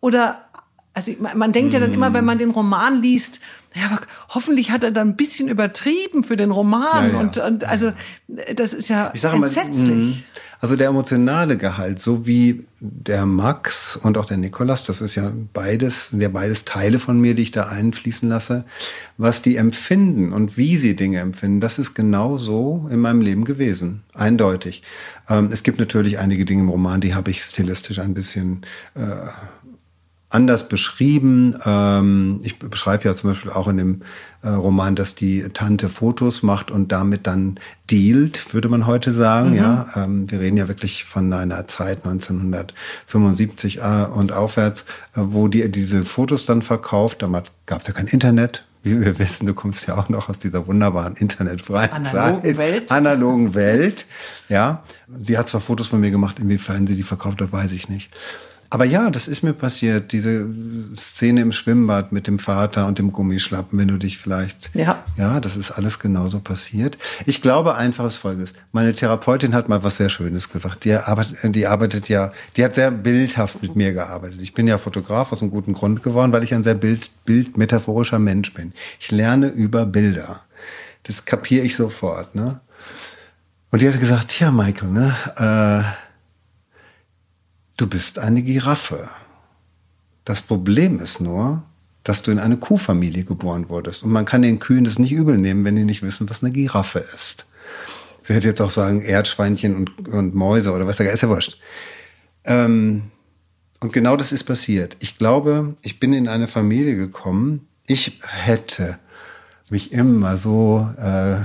[0.00, 0.46] Oder
[0.94, 3.40] also man denkt ja dann immer, wenn man den Roman liest,
[3.76, 7.08] ja, aber hoffentlich hat er dann ein bisschen übertrieben für den Roman.
[7.08, 7.20] Ja, ja.
[7.20, 7.92] Und, und also
[8.54, 9.88] das ist ja ich sage entsetzlich.
[9.88, 10.22] Mal, mhm.
[10.60, 15.30] also der emotionale Gehalt, so wie der Max und auch der Nikolas, das ist ja
[15.52, 18.64] beides, sind ja beides Teile von mir, die ich da einfließen lasse,
[19.18, 23.44] was die empfinden und wie sie Dinge empfinden, das ist genau so in meinem Leben
[23.44, 24.04] gewesen.
[24.14, 24.82] Eindeutig.
[25.28, 28.62] Ähm, es gibt natürlich einige Dinge im Roman, die habe ich stilistisch ein bisschen
[28.94, 29.00] äh,
[30.28, 31.56] anders beschrieben.
[31.64, 34.02] Ähm, ich beschreibe ja zum Beispiel auch in dem
[34.42, 37.60] äh, Roman, dass die Tante Fotos macht und damit dann
[37.90, 39.50] dealt, würde man heute sagen.
[39.50, 39.56] Mhm.
[39.56, 44.82] Ja, ähm, wir reden ja wirklich von einer Zeit 1975 äh, und aufwärts,
[45.14, 47.22] äh, wo die diese Fotos dann verkauft.
[47.22, 48.64] Damals gab es ja kein Internet.
[48.82, 52.92] Wie wir wissen, du kommst ja auch noch aus dieser wunderbaren internetfreien analogen Zeit, Welt.
[52.92, 54.06] analogen Welt.
[54.48, 57.88] Ja, die hat zwar Fotos von mir gemacht, inwiefern sie die verkauft hat, weiß ich
[57.88, 58.10] nicht.
[58.70, 60.46] Aber ja, das ist mir passiert, diese
[60.96, 64.70] Szene im Schwimmbad mit dem Vater und dem Gummischlappen, wenn du dich vielleicht.
[64.74, 65.04] Ja.
[65.16, 66.98] Ja, das ist alles genauso passiert.
[67.26, 68.54] Ich glaube einfach das Folgendes.
[68.72, 70.84] Meine Therapeutin hat mal was sehr Schönes gesagt.
[70.84, 74.40] Die arbeitet, die arbeitet ja, die hat sehr bildhaft mit mir gearbeitet.
[74.40, 78.18] Ich bin ja Fotograf aus einem guten Grund geworden, weil ich ein sehr bild, bildmetaphorischer
[78.18, 78.72] Mensch bin.
[78.98, 80.40] Ich lerne über Bilder.
[81.04, 82.60] Das kapiere ich sofort, ne?
[83.70, 86.05] Und die hat gesagt, ja, Michael, ne, äh,
[87.76, 89.08] Du bist eine Giraffe.
[90.24, 91.62] Das Problem ist nur,
[92.04, 94.02] dass du in eine Kuhfamilie geboren wurdest.
[94.04, 96.52] Und man kann den Kühen das nicht übel nehmen, wenn die nicht wissen, was eine
[96.52, 97.46] Giraffe ist.
[98.22, 101.60] Sie hätte jetzt auch sagen Erdschweinchen und, und Mäuse oder was da ist ja wurscht.
[102.44, 103.10] Ähm,
[103.80, 104.96] Und genau das ist passiert.
[105.00, 107.68] Ich glaube, ich bin in eine Familie gekommen.
[107.86, 108.98] Ich hätte
[109.68, 111.38] mich immer so äh,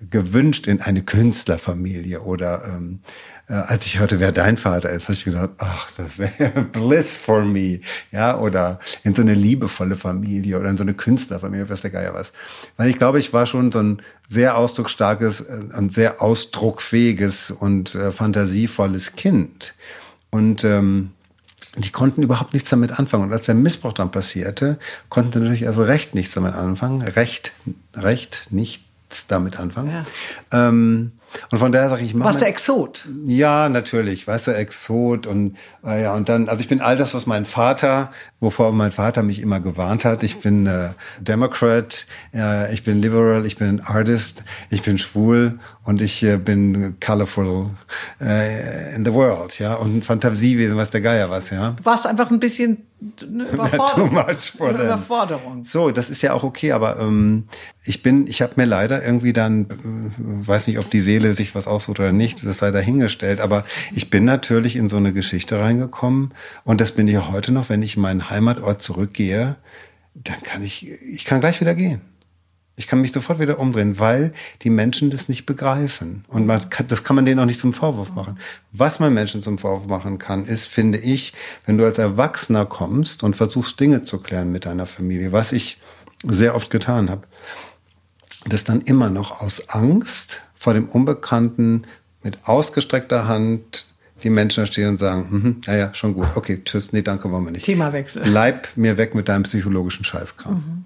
[0.10, 5.14] gewünscht in eine Künstlerfamilie oder ähm, äh, als ich hörte, wer dein Vater ist, habe
[5.14, 10.58] ich gedacht, ach, das wäre bliss for me, ja, oder in so eine liebevolle Familie
[10.58, 12.32] oder in so eine Künstlerfamilie, was der Geier was.
[12.76, 17.94] Weil ich glaube, ich war schon so ein sehr ausdrucksstarkes äh, und sehr ausdruckfähiges und
[17.94, 19.74] äh, fantasievolles Kind
[20.30, 21.10] und ähm,
[21.76, 23.24] die konnten überhaupt nichts damit anfangen.
[23.24, 24.78] Und als der Missbrauch dann passierte,
[25.08, 27.02] konnten sie natürlich also recht nichts damit anfangen.
[27.02, 27.52] Recht,
[27.94, 29.90] recht nichts damit anfangen.
[29.90, 30.68] Ja.
[30.68, 31.12] Ähm,
[31.50, 33.08] und von daher sage ich, mach Was der Exot?
[33.26, 37.14] Ja, natürlich, weißt du, Exot und äh, ja und dann, also ich bin all das,
[37.14, 40.22] was mein Vater, wovor mein Vater mich immer gewarnt hat.
[40.22, 40.90] Ich bin äh,
[41.20, 46.36] Democrat, äh, ich bin Liberal, ich bin ein Artist, ich bin schwul und ich äh,
[46.36, 47.70] bin colorful
[48.20, 51.70] äh, in the world, ja und ein Fantasiewesen, was der Geier was, ja.
[51.70, 52.78] Du warst einfach ein bisschen
[53.22, 54.10] eine Überforderung.
[54.10, 55.64] Too much for eine Überforderung.
[55.64, 57.44] So, das ist ja auch okay, aber ähm,
[57.84, 61.54] ich bin, ich habe mir leider irgendwie dann, äh, weiß nicht, ob die Seele sich
[61.54, 65.58] was aussucht oder nicht, das sei dahingestellt, aber ich bin natürlich in so eine Geschichte
[65.58, 66.32] reingekommen
[66.64, 69.56] und das bin ich heute noch, wenn ich in meinen Heimatort zurückgehe,
[70.14, 72.00] dann kann ich, ich kann gleich wieder gehen.
[72.74, 74.32] Ich kann mich sofort wieder umdrehen, weil
[74.62, 76.24] die Menschen das nicht begreifen.
[76.28, 78.38] Und kann, das kann man denen auch nicht zum Vorwurf machen.
[78.72, 81.34] Was man Menschen zum Vorwurf machen kann, ist, finde ich,
[81.66, 85.80] wenn du als Erwachsener kommst und versuchst, Dinge zu klären mit deiner Familie, was ich
[86.26, 87.26] sehr oft getan habe,
[88.46, 91.82] das dann immer noch aus Angst vor dem Unbekannten
[92.22, 93.84] mit ausgestreckter Hand
[94.22, 97.44] die Menschen stehen und sagen, mhm, ja, ja, schon gut, okay, tschüss, nee, danke, wollen
[97.44, 97.64] wir nicht.
[97.64, 98.22] Themawechsel.
[98.22, 100.54] Bleib mir weg mit deinem psychologischen Scheißkram.
[100.54, 100.84] Mhm.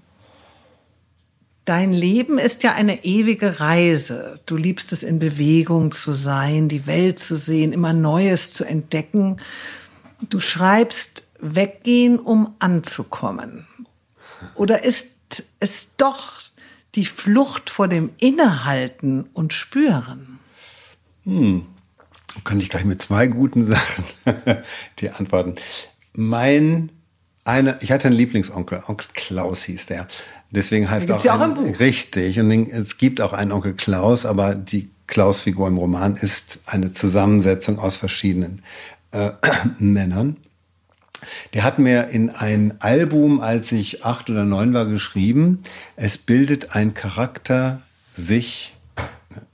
[1.66, 4.40] Dein Leben ist ja eine ewige Reise.
[4.46, 9.36] Du liebst es, in Bewegung zu sein, die Welt zu sehen, immer Neues zu entdecken.
[10.30, 13.66] Du schreibst, weggehen, um anzukommen.
[14.54, 15.08] Oder ist
[15.60, 16.40] es doch
[16.96, 20.38] die Flucht vor dem Innehalten und Spüren?
[21.24, 21.66] Hm.
[22.44, 24.04] Kann ich gleich mit zwei guten Sachen
[24.98, 25.56] die antworten.
[26.12, 26.90] Mein
[27.44, 30.08] eine, ich hatte einen Lieblingsonkel, Onkel Klaus hieß der.
[30.50, 31.78] Deswegen heißt auch, ja auch ein Buch.
[31.78, 32.38] richtig.
[32.40, 37.78] Und es gibt auch einen Onkel Klaus, aber die Klaus-Figur im Roman ist eine Zusammensetzung
[37.78, 38.62] aus verschiedenen
[39.12, 39.30] äh,
[39.78, 40.36] Männern.
[41.54, 45.62] Der hat mir in ein Album, als ich acht oder neun war, geschrieben,
[45.96, 47.82] es bildet ein Charakter
[48.14, 48.74] sich,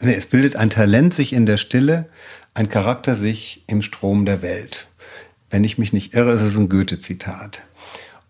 [0.01, 2.07] nee, es bildet ein Talent sich in der Stille,
[2.55, 4.89] ein Charakter sich im Strom der Welt.
[5.51, 7.63] Wenn ich mich nicht irre, ist es ein Goethe-Zitat.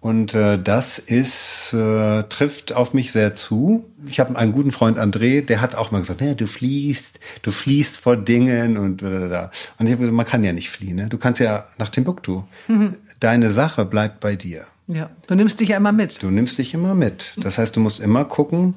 [0.02, 3.88] Und äh, das ist äh, trifft auf mich sehr zu.
[4.04, 7.98] Ich habe einen guten Freund André, der hat auch mal gesagt, du fliehst, du fliehst
[7.98, 9.52] vor Dingen und äh, da.
[9.78, 10.96] Und ich hab gesagt, man kann ja nicht fliehen.
[10.96, 11.06] Ne?
[11.06, 12.42] Du kannst ja nach Timbuktu.
[12.66, 12.96] Mhm.
[13.22, 14.64] Deine Sache bleibt bei dir.
[14.88, 16.20] Ja, du nimmst dich ja immer mit.
[16.24, 17.34] Du nimmst dich immer mit.
[17.36, 18.74] Das heißt, du musst immer gucken,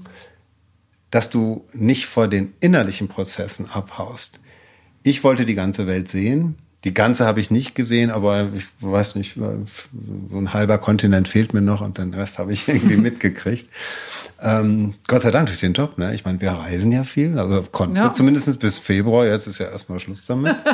[1.09, 4.39] dass du nicht vor den innerlichen Prozessen abhaust.
[5.01, 6.59] Ich wollte die ganze Welt sehen.
[6.83, 11.55] Die ganze habe ich nicht gesehen, aber ich weiß nicht, so ein halber Kontinent fehlt
[11.55, 13.71] mir noch und den Rest habe ich irgendwie mitgekriegt.
[14.39, 15.97] Ähm, Gott sei Dank durch den Job.
[15.97, 16.13] Ne?
[16.13, 18.13] Ich meine, wir reisen ja viel, also konnten ja.
[18.13, 19.25] zumindest bis Februar.
[19.25, 20.55] Jetzt ist ja erstmal Schluss damit.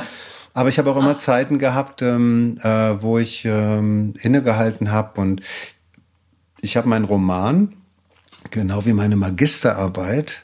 [0.53, 5.41] Aber ich habe auch immer Zeiten gehabt, ähm, äh, wo ich ähm, innegehalten habe und
[6.61, 7.73] ich habe meinen Roman,
[8.49, 10.43] genau wie meine Magisterarbeit,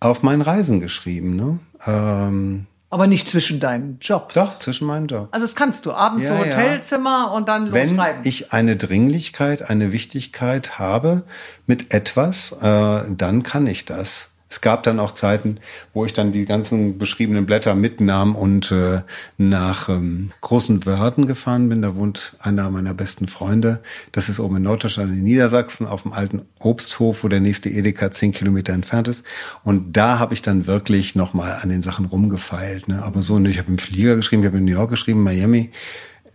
[0.00, 1.36] auf meinen Reisen geschrieben.
[1.36, 1.58] Ne?
[1.86, 4.34] Ähm, aber nicht zwischen deinen Jobs.
[4.34, 5.32] Doch, zwischen meinen Jobs.
[5.32, 5.92] Also das kannst du.
[5.92, 7.32] Abends ja, so Hotelzimmer ja.
[7.32, 8.20] und dann Wenn schreiben.
[8.22, 11.24] ich eine Dringlichkeit, eine Wichtigkeit habe
[11.66, 14.30] mit etwas, äh, dann kann ich das.
[14.54, 15.58] Es gab dann auch Zeiten,
[15.94, 19.00] wo ich dann die ganzen beschriebenen Blätter mitnahm und äh,
[19.36, 21.82] nach ähm, großen Wörden gefahren bin.
[21.82, 23.82] Da wohnt einer meiner besten Freunde.
[24.12, 28.12] Das ist oben in Norddeutschland in Niedersachsen auf dem alten Obsthof, wo der nächste Edeka
[28.12, 29.24] zehn Kilometer entfernt ist.
[29.64, 32.86] Und da habe ich dann wirklich nochmal an den Sachen rumgefeilt.
[32.86, 33.02] Ne?
[33.02, 35.72] Aber so, ne, ich habe im Flieger geschrieben, ich habe in New York geschrieben, Miami.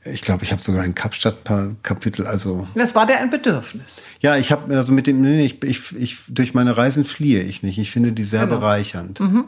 [0.06, 2.26] Ich glaube, ich habe sogar ein Kapstadt-Kapitel.
[2.26, 4.02] Also das war der ein Bedürfnis.
[4.22, 7.64] Ja, ich habe also mit dem nee, ich, ich, ich durch meine Reisen fliehe ich
[7.64, 7.78] nicht.
[7.80, 8.60] Ich finde die sehr genau.
[8.60, 9.20] bereichernd.
[9.20, 9.46] Mhm.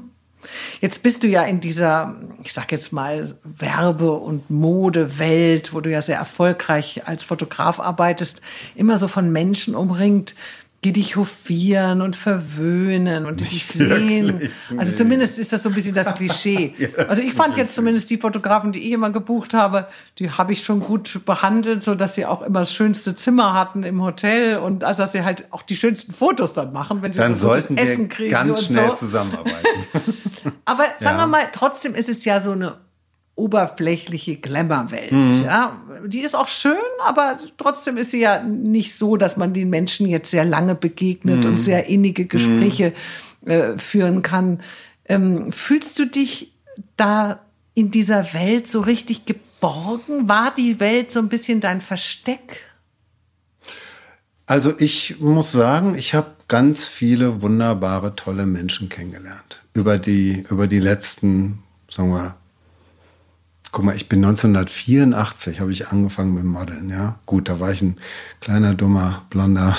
[0.80, 5.92] Jetzt bist du ja in dieser, ich sag jetzt mal, Werbe- und Modewelt, wo du
[5.92, 8.42] ja sehr erfolgreich als Fotograf arbeitest,
[8.76, 10.36] immer so von Menschen umringt,
[10.84, 14.39] die dich hofieren und verwöhnen und die dich sehen.
[14.39, 16.74] Wirklich, also zumindest ist das so ein bisschen das Klischee.
[16.78, 20.54] ja, also ich fand jetzt zumindest die Fotografen, die ich immer gebucht habe, die habe
[20.54, 24.58] ich schon gut behandelt, so dass sie auch immer das schönste Zimmer hatten im Hotel
[24.58, 27.50] und also dass sie halt auch die schönsten Fotos dann machen, wenn sie dann so
[27.50, 28.96] sollten gutes Essen kriegen ganz schnell so.
[28.96, 29.58] zusammenarbeiten.
[30.65, 31.24] Aber sagen ja.
[31.24, 32.78] wir mal, trotzdem ist es ja so eine
[33.41, 35.12] oberflächliche Glamour-Welt.
[35.12, 35.43] Mhm.
[35.45, 39.69] Ja, die ist auch schön, aber trotzdem ist sie ja nicht so, dass man den
[39.69, 41.51] Menschen jetzt sehr lange begegnet mhm.
[41.51, 42.93] und sehr innige Gespräche
[43.41, 43.51] mhm.
[43.51, 44.62] äh, führen kann.
[45.06, 46.54] Ähm, fühlst du dich
[46.97, 47.39] da
[47.73, 50.30] in dieser Welt so richtig geborgen?
[50.30, 52.65] War die Welt so ein bisschen dein Versteck?
[54.45, 59.63] Also ich muss sagen, ich habe ganz viele wunderbare, tolle Menschen kennengelernt.
[59.73, 62.36] Über die, über die letzten, sagen wir,
[63.72, 67.20] guck mal, ich bin 1984, habe ich angefangen mit Modeln, ja.
[67.26, 67.98] Gut, da war ich ein
[68.40, 69.78] kleiner, dummer, blonder,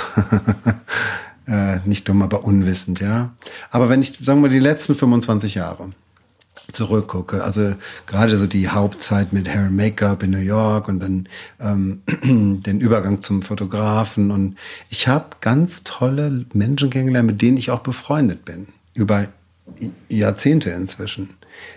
[1.47, 3.33] äh, nicht dumm, aber unwissend, ja.
[3.71, 5.93] Aber wenn ich, sagen wir, die letzten 25 Jahre,
[6.71, 7.43] zurückgucke.
[7.43, 7.75] Also
[8.07, 11.29] gerade so die Hauptzeit mit Hair and Make-up in New York und dann
[11.61, 12.03] ähm,
[12.63, 14.31] den Übergang zum Fotografen.
[14.31, 14.57] Und
[14.89, 18.69] ich habe ganz tolle Menschen kennengelernt, mit denen ich auch befreundet bin.
[18.95, 19.29] Über
[20.09, 21.31] Jahrzehnte inzwischen.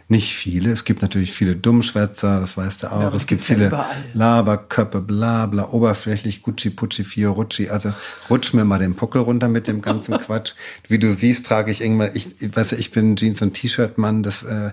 [0.07, 0.71] Nicht viele.
[0.71, 3.01] Es gibt natürlich viele Dummschwätzer, das weißt du auch.
[3.01, 7.69] Ja, es gibt viele ja Laberköppe, bla bla, oberflächlich, Gucci, Pucci, Fiorucci.
[7.69, 7.91] Also
[8.29, 10.53] rutsch mir mal den Puckel runter mit dem ganzen Quatsch.
[10.87, 14.21] Wie du siehst, trage ich irgendwann, ich, ich weiß ich bin Jeans- und T-Shirt-Mann.
[14.21, 14.71] Das äh,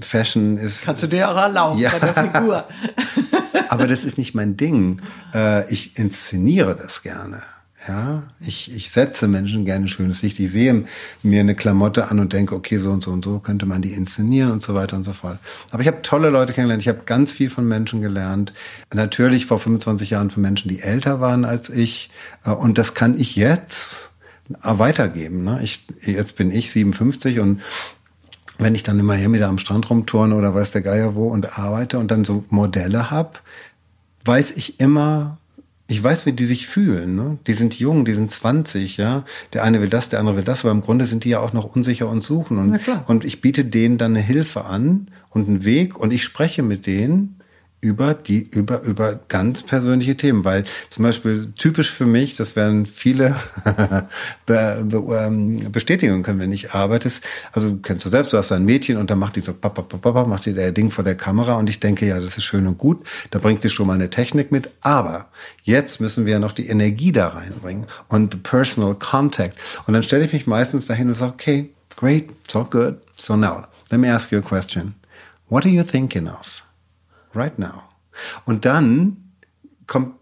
[0.00, 0.84] Fashion ist.
[0.84, 1.90] Kannst du dir auch erlauben ja.
[1.90, 2.64] bei der Figur.
[3.68, 5.00] Aber das ist nicht mein Ding.
[5.32, 7.40] Äh, ich inszeniere das gerne.
[7.86, 10.40] Ja, ich, ich setze Menschen gerne schönes Licht.
[10.40, 10.84] Ich sehe
[11.22, 13.92] mir eine Klamotte an und denke, okay, so und so und so könnte man die
[13.92, 15.38] inszenieren und so weiter und so fort.
[15.70, 16.82] Aber ich habe tolle Leute kennengelernt.
[16.82, 18.52] Ich habe ganz viel von Menschen gelernt.
[18.92, 22.10] Natürlich vor 25 Jahren von Menschen, die älter waren als ich.
[22.44, 24.10] Äh, und das kann ich jetzt
[24.62, 25.44] weitergeben.
[25.44, 25.60] Ne?
[25.62, 27.62] Ich, jetzt bin ich 57 und
[28.58, 31.58] wenn ich dann in Miami da am Strand rumturne oder weiß der Geier wo und
[31.58, 33.42] arbeite und dann so Modelle hab,
[34.24, 35.38] weiß ich immer,
[35.88, 37.14] ich weiß, wie die sich fühlen.
[37.14, 37.38] Ne?
[37.46, 39.24] Die sind jung, die sind 20, ja.
[39.52, 41.52] Der eine will das, der andere will das, aber im Grunde sind die ja auch
[41.52, 42.58] noch unsicher und suchen.
[42.58, 46.62] Und, und ich biete denen dann eine Hilfe an und einen Weg und ich spreche
[46.62, 47.40] mit denen
[47.80, 52.86] über die über über ganz persönliche Themen, weil zum Beispiel typisch für mich, das werden
[52.86, 53.36] viele
[54.46, 57.10] be, be, ähm, bestätigen können, wenn ich arbeite.
[57.52, 60.24] Also kennst du selbst, du hast ein Mädchen und dann macht die so papa papa
[60.24, 62.78] macht die der Ding vor der Kamera und ich denke ja, das ist schön und
[62.78, 63.06] gut.
[63.30, 65.28] Da bringt sie schon mal eine Technik mit, aber
[65.62, 69.58] jetzt müssen wir ja noch die Energie da reinbringen und the personal contact.
[69.86, 72.96] Und dann stelle ich mich meistens dahin und sage, okay, great, so good.
[73.16, 74.94] So now, let me ask you a question.
[75.48, 76.65] What are you thinking of?
[77.36, 77.82] Right now.
[78.44, 79.16] Und dann
[79.86, 80.14] kommt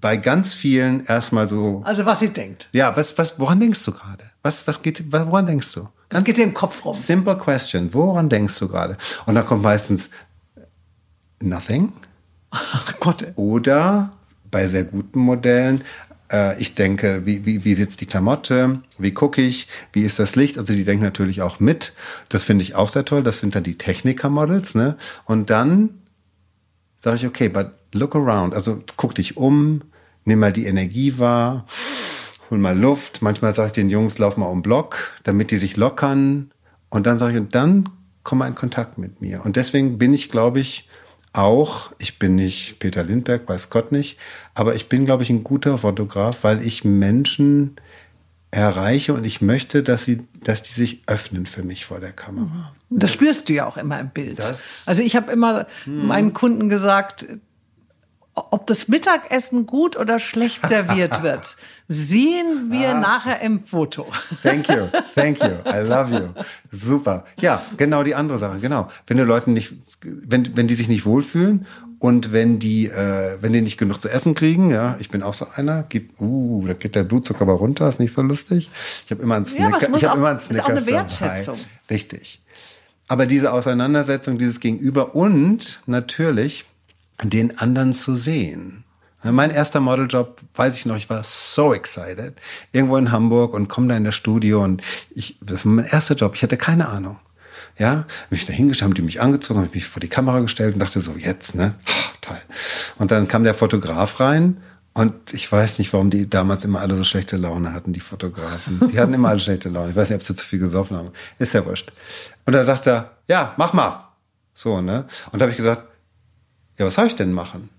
[0.00, 1.82] bei ganz vielen erstmal so.
[1.84, 2.68] Also was sie denkt.
[2.72, 4.24] Ja, was, was, woran denkst du gerade?
[4.42, 5.82] Was, was geht, woran denkst du?
[5.82, 6.94] Ganz was geht dir im Kopf rum?
[6.94, 7.92] Simple question.
[7.92, 8.96] Woran denkst du gerade?
[9.26, 10.10] Und dann kommt meistens
[11.40, 11.92] nothing.
[12.50, 13.26] Ach Gott.
[13.36, 14.12] Oder
[14.50, 15.82] bei sehr guten Modellen,
[16.30, 18.80] äh, ich denke, wie, wie, wie sitzt die Klamotte?
[18.98, 19.68] Wie gucke ich?
[19.92, 20.58] Wie ist das Licht?
[20.58, 21.92] Also die denken natürlich auch mit.
[22.28, 23.22] Das finde ich auch sehr toll.
[23.22, 24.96] Das sind dann die Techniker-Models, ne?
[25.24, 25.90] Und dann
[27.04, 28.54] sage ich, okay, but look around.
[28.54, 29.82] Also guck dich um,
[30.24, 31.66] nimm mal die Energie wahr,
[32.50, 33.20] hol mal Luft.
[33.20, 36.50] Manchmal sage ich den Jungs, lauf mal um Block, damit die sich lockern.
[36.88, 37.90] Und dann sage ich, und dann
[38.22, 39.44] komm mal in Kontakt mit mir.
[39.44, 40.88] Und deswegen bin ich, glaube ich,
[41.34, 44.16] auch, ich bin nicht Peter Lindberg, weiß Gott nicht,
[44.54, 47.76] aber ich bin, glaube ich, ein guter Fotograf, weil ich Menschen
[48.54, 52.72] erreiche und ich möchte, dass sie, dass die sich öffnen für mich vor der Kamera.
[52.88, 54.38] Das spürst du ja auch immer im Bild.
[54.38, 56.06] Das, also ich habe immer hm.
[56.06, 57.26] meinen Kunden gesagt,
[58.34, 61.56] ob das Mittagessen gut oder schlecht serviert wird,
[61.88, 63.00] sehen wir ah.
[63.00, 64.06] nachher im Foto.
[64.42, 66.42] Thank you, thank you, I love you.
[66.70, 67.24] Super.
[67.40, 68.88] Ja, genau die andere Sache, genau.
[69.06, 71.66] Wenn du Leuten nicht, wenn, wenn die sich nicht wohlfühlen
[72.04, 75.32] und wenn die, äh, wenn die nicht genug zu essen kriegen, ja, ich bin auch
[75.32, 78.68] so einer, gibt, uh, da geht der Blutzucker aber runter, ist nicht so lustig.
[79.06, 81.54] Ich habe immer einen Snicker, ja, ich habe immer einen Snickers ist auch eine Wertschätzung.
[81.54, 81.94] Dabei.
[81.94, 82.42] Richtig.
[83.08, 86.66] Aber diese Auseinandersetzung, dieses Gegenüber und natürlich
[87.22, 88.84] den anderen zu sehen.
[89.22, 92.34] Mein erster Modeljob, weiß ich noch, ich war so excited.
[92.72, 94.82] Irgendwo in Hamburg und komme da in das Studio und
[95.14, 97.16] ich, das war mein erster Job, ich hatte keine Ahnung.
[97.76, 98.52] Ja, bin ich da
[98.84, 101.74] haben die mich angezogen, habe mich vor die Kamera gestellt und dachte so, jetzt, ne?
[101.88, 102.40] Oh, toll.
[102.98, 104.58] Und dann kam der Fotograf rein
[104.92, 108.90] und ich weiß nicht, warum die damals immer alle so schlechte Laune hatten, die Fotografen.
[108.92, 109.90] Die hatten immer alle schlechte Laune.
[109.90, 111.10] Ich weiß nicht, ob sie zu viel gesoffen haben.
[111.38, 111.92] Ist ja wurscht.
[112.46, 114.08] Und da sagt er, ja, mach mal.
[114.54, 115.06] So, ne?
[115.32, 115.82] Und da habe ich gesagt,
[116.78, 117.70] ja, was soll ich denn machen?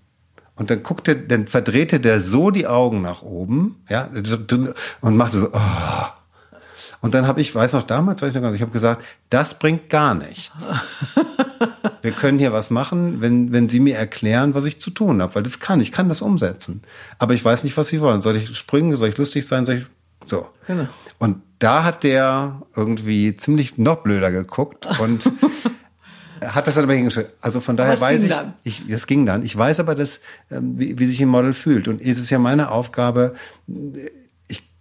[0.56, 4.08] Und dann guckte, dann verdrehte der so die Augen nach oben, ja,
[5.00, 6.06] und machte so, oh,
[7.00, 9.58] und dann habe ich, weiß noch damals, weiß ich noch ganz, ich habe gesagt, das
[9.58, 10.52] bringt gar nichts.
[12.02, 15.34] Wir können hier was machen, wenn, wenn Sie mir erklären, was ich zu tun habe,
[15.34, 16.82] weil das kann, ich kann das umsetzen.
[17.18, 18.22] Aber ich weiß nicht, was Sie wollen.
[18.22, 18.94] Soll ich springen?
[18.94, 19.66] Soll ich lustig sein?
[19.66, 19.86] Soll ich,
[20.26, 20.48] so.
[20.68, 20.86] Genau.
[21.18, 25.30] Und da hat der irgendwie ziemlich noch blöder geguckt und
[26.44, 27.30] Hat das dann aber hingestellt.
[27.40, 28.54] Also von daher weiß ich, dann?
[28.62, 29.42] ich, es ging dann.
[29.42, 31.88] Ich weiß aber, dass, ähm, wie, wie sich ein Model fühlt.
[31.88, 33.34] Und es ist ja meine Aufgabe,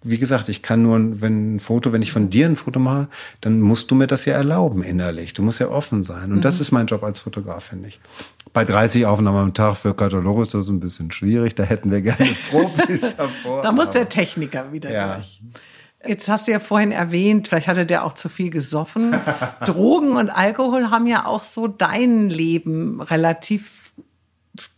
[0.06, 3.08] wie gesagt, ich kann nur, wenn ein Foto, wenn ich von dir ein Foto mache,
[3.42, 5.34] dann musst du mir das ja erlauben innerlich.
[5.34, 6.32] Du musst ja offen sein.
[6.32, 6.42] Und mhm.
[6.42, 8.00] das ist mein Job als Fotograf, finde ich.
[8.54, 11.56] Bei 30 Aufnahmen am Tag für Katalog ist das ein bisschen schwierig.
[11.56, 13.64] Da hätten wir gerne Profis davor.
[13.64, 15.16] da muss der Techniker wieder ja.
[15.16, 15.42] durch.
[16.08, 19.16] Jetzt hast du ja vorhin erwähnt, vielleicht hatte der auch zu viel gesoffen.
[19.66, 23.85] Drogen und Alkohol haben ja auch so dein Leben relativ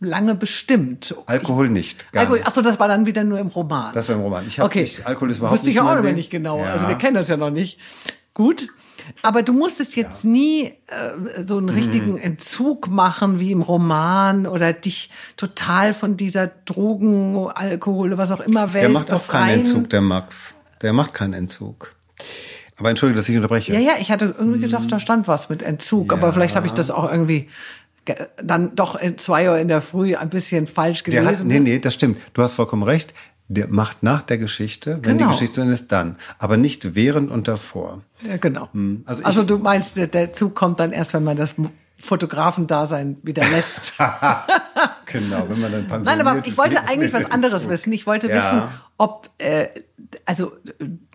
[0.00, 1.14] lange bestimmt.
[1.26, 2.06] Alkohol nicht.
[2.14, 3.92] Alkohol, achso, das war dann wieder nur im Roman.
[3.92, 4.46] Das war im Roman.
[4.46, 4.82] Ich hab okay.
[4.82, 6.58] Nicht, Alkohol ist überhaupt Wusste ich auch noch nicht genau.
[6.58, 6.72] Ja.
[6.72, 7.78] Also wir kennen das ja noch nicht.
[8.34, 8.68] Gut.
[9.22, 10.30] Aber du musstest jetzt ja.
[10.30, 12.18] nie äh, so einen richtigen mhm.
[12.18, 18.74] Entzug machen wie im Roman oder dich total von dieser Drogen, Alkohol, was auch immer
[18.74, 20.54] Welt Der macht auch keinen Entzug, der Max.
[20.82, 21.94] Der macht keinen Entzug.
[22.78, 23.72] Aber entschuldige, dass ich unterbreche.
[23.72, 26.18] Ja, ja, ich hatte irgendwie gedacht, da stand was mit Entzug, ja.
[26.18, 27.48] aber vielleicht habe ich das auch irgendwie
[28.42, 31.26] dann doch in zwei Uhr in der Früh ein bisschen falsch gelesen.
[31.26, 32.18] Der hat, nee, nee, das stimmt.
[32.34, 33.14] Du hast vollkommen recht.
[33.50, 35.30] Der macht nach der Geschichte, wenn genau.
[35.30, 36.16] die Geschichte zu Ende ist, dann.
[36.38, 38.02] Aber nicht während und davor.
[38.28, 38.68] Ja, genau.
[38.72, 39.02] Hm.
[39.06, 41.54] Also, also du meinst, der, der Zug kommt dann erst, wenn man das
[41.96, 43.94] Fotografendasein wieder lässt.
[45.06, 47.92] genau, wenn man dann pensioniert Nein, aber ich wollte eigentlich was anderes wissen.
[47.92, 48.36] Ich wollte ja.
[48.36, 48.62] wissen,
[48.98, 49.68] ob, äh,
[50.26, 50.52] also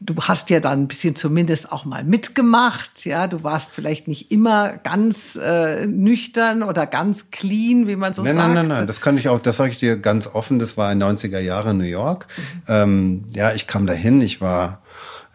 [0.01, 4.31] du hast ja dann ein bisschen zumindest auch mal mitgemacht, ja, du warst vielleicht nicht
[4.31, 8.47] immer ganz äh, nüchtern oder ganz clean, wie man so nein, sagt.
[8.47, 10.91] Nein, nein, nein, das kann ich auch, das sage ich dir ganz offen, das war
[10.91, 12.27] in 90er Jahre New York.
[12.37, 12.63] Mhm.
[12.67, 14.81] Ähm, ja, ich kam dahin, ich war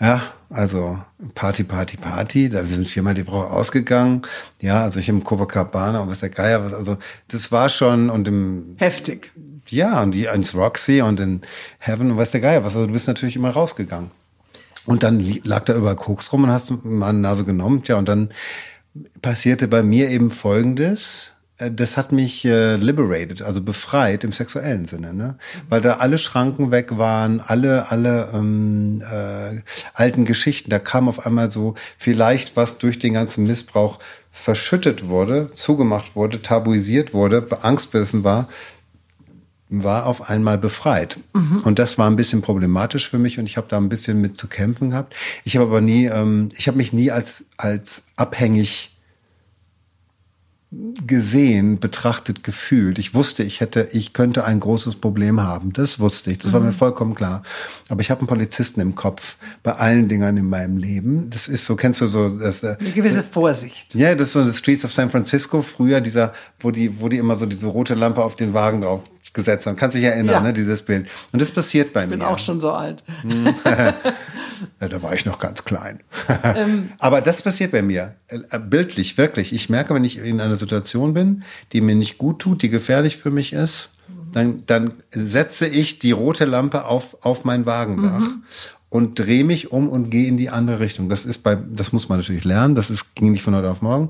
[0.01, 0.99] ja, also
[1.35, 2.49] Party, Party, Party.
[2.49, 4.23] Da wir sind viermal die Woche ausgegangen.
[4.61, 6.73] Ja, also ich im Copacabana und was der Geier was.
[6.73, 9.33] Also das war schon und im heftig.
[9.71, 11.43] Ja und die ins Roxy und in
[11.79, 12.75] Heaven und was der Geier was.
[12.75, 14.11] Also du bist natürlich immer rausgegangen.
[14.87, 17.83] Und dann lag da über Koks rum und hast mal eine Nase genommen.
[17.87, 18.31] Ja und dann
[19.21, 24.87] passierte bei mir eben Folgendes äh, das hat mich äh, liberated, also befreit im sexuellen
[24.87, 25.37] Sinne, ne?
[25.69, 29.61] Weil da alle Schranken weg waren, alle alle ähm, äh,
[29.95, 30.71] alten Geschichten.
[30.71, 33.99] Da kam auf einmal so vielleicht was durch den ganzen Missbrauch
[34.31, 38.49] verschüttet wurde, zugemacht wurde, tabuisiert wurde, beangstbissen war,
[39.71, 41.19] war auf einmal befreit.
[41.35, 41.61] Mhm.
[41.65, 44.37] Und das war ein bisschen problematisch für mich und ich habe da ein bisschen mit
[44.37, 45.15] zu kämpfen gehabt.
[45.45, 48.95] Ich habe aber nie, ähm, ich habe mich nie als als abhängig
[50.71, 52.99] gesehen, betrachtet, gefühlt.
[52.99, 55.73] Ich wusste, ich hätte, ich könnte ein großes Problem haben.
[55.73, 56.39] Das wusste ich.
[56.39, 56.75] Das war mir mhm.
[56.75, 57.43] vollkommen klar.
[57.89, 61.31] Aber ich habe einen Polizisten im Kopf bei allen Dingern in meinem Leben.
[61.31, 63.95] Das ist so, kennst du so das, äh, eine gewisse Vorsicht.
[63.95, 67.17] Ja, das ist so das Streets of San Francisco früher dieser, wo die, wo die
[67.17, 69.01] immer so diese rote Lampe auf den Wagen drauf
[69.39, 69.77] gesetzt haben.
[69.77, 70.41] Kannst dich erinnern, ja.
[70.41, 71.09] ne, dieses Bild.
[71.33, 72.15] Und das passiert bei mir.
[72.15, 73.03] Ich bin auch schon so alt.
[73.65, 76.01] ja, da war ich noch ganz klein.
[76.55, 76.91] Ähm.
[76.99, 78.15] Aber das passiert bei mir.
[78.29, 79.53] Äh, bildlich, wirklich.
[79.53, 83.17] Ich merke, wenn ich in einer Situation bin, die mir nicht gut tut, die gefährlich
[83.17, 83.91] für mich ist,
[84.33, 88.43] dann, dann setze ich die rote Lampe auf, auf mein Wagendach mhm
[88.91, 91.09] und drehe mich um und gehe in die andere Richtung.
[91.09, 92.75] Das ist bei, das muss man natürlich lernen.
[92.75, 94.09] Das ist, ging nicht von heute auf morgen.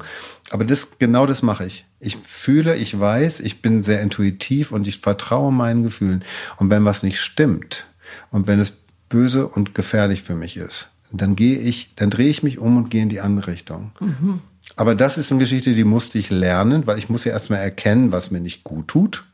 [0.50, 1.84] Aber das, genau das mache ich.
[1.98, 6.24] Ich fühle, ich weiß, ich bin sehr intuitiv und ich vertraue meinen Gefühlen.
[6.58, 7.86] Und wenn was nicht stimmt
[8.30, 8.72] und wenn es
[9.08, 12.90] böse und gefährlich für mich ist, dann gehe ich, dann drehe ich mich um und
[12.90, 13.92] gehe in die andere Richtung.
[13.98, 14.40] Mhm.
[14.76, 18.12] Aber das ist eine Geschichte, die musste ich lernen, weil ich muss ja erstmal erkennen,
[18.12, 19.24] was mir nicht gut tut.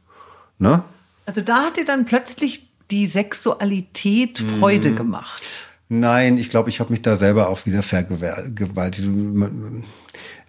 [0.58, 0.84] Ne?
[1.26, 4.96] Also da hat dir dann plötzlich die Sexualität Freude mhm.
[4.96, 5.66] gemacht?
[5.88, 9.08] Nein, ich glaube, ich habe mich da selber auch wieder vergewaltigt.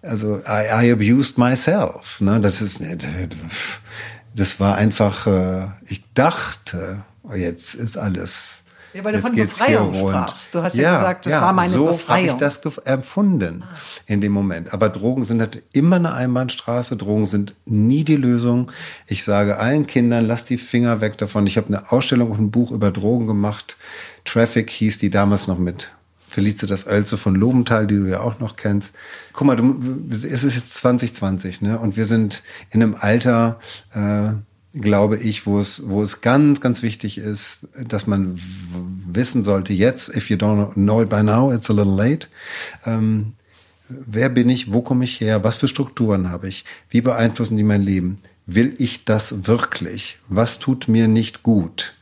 [0.02, 2.20] Also I, I abused myself.
[2.20, 2.40] Ne?
[2.40, 2.80] Das ist,
[4.34, 5.26] das war einfach.
[5.26, 8.62] Äh, ich dachte, jetzt ist alles
[8.96, 10.54] ja, weil du von Befreiung sprachst.
[10.54, 12.38] Du hast ja, ja gesagt, das ja, war meine so Befreiung.
[12.38, 13.76] So habe ich das empfunden ah.
[14.06, 14.72] in dem Moment.
[14.72, 16.96] Aber Drogen sind halt immer eine Einbahnstraße.
[16.96, 18.72] Drogen sind nie die Lösung.
[19.06, 21.46] Ich sage allen Kindern, lass die Finger weg davon.
[21.46, 23.76] Ich habe eine Ausstellung und ein Buch über Drogen gemacht.
[24.24, 25.92] Traffic hieß die damals noch mit
[26.28, 28.92] Felicitas Oelze von Lobenthal, die du ja auch noch kennst.
[29.32, 29.78] Guck mal, du,
[30.10, 31.78] es ist jetzt 2020, ne?
[31.78, 33.60] Und wir sind in einem Alter,
[33.94, 34.32] äh,
[34.80, 38.38] glaube ich, wo es, wo es ganz, ganz wichtig ist, dass man
[39.06, 42.28] wissen sollte, jetzt, if you don't know it by now, it's a little late.
[42.84, 43.32] Ähm,
[43.88, 44.72] wer bin ich?
[44.72, 45.44] Wo komme ich her?
[45.44, 46.64] Was für Strukturen habe ich?
[46.90, 48.18] Wie beeinflussen die mein Leben?
[48.46, 50.18] Will ich das wirklich?
[50.28, 51.94] Was tut mir nicht gut?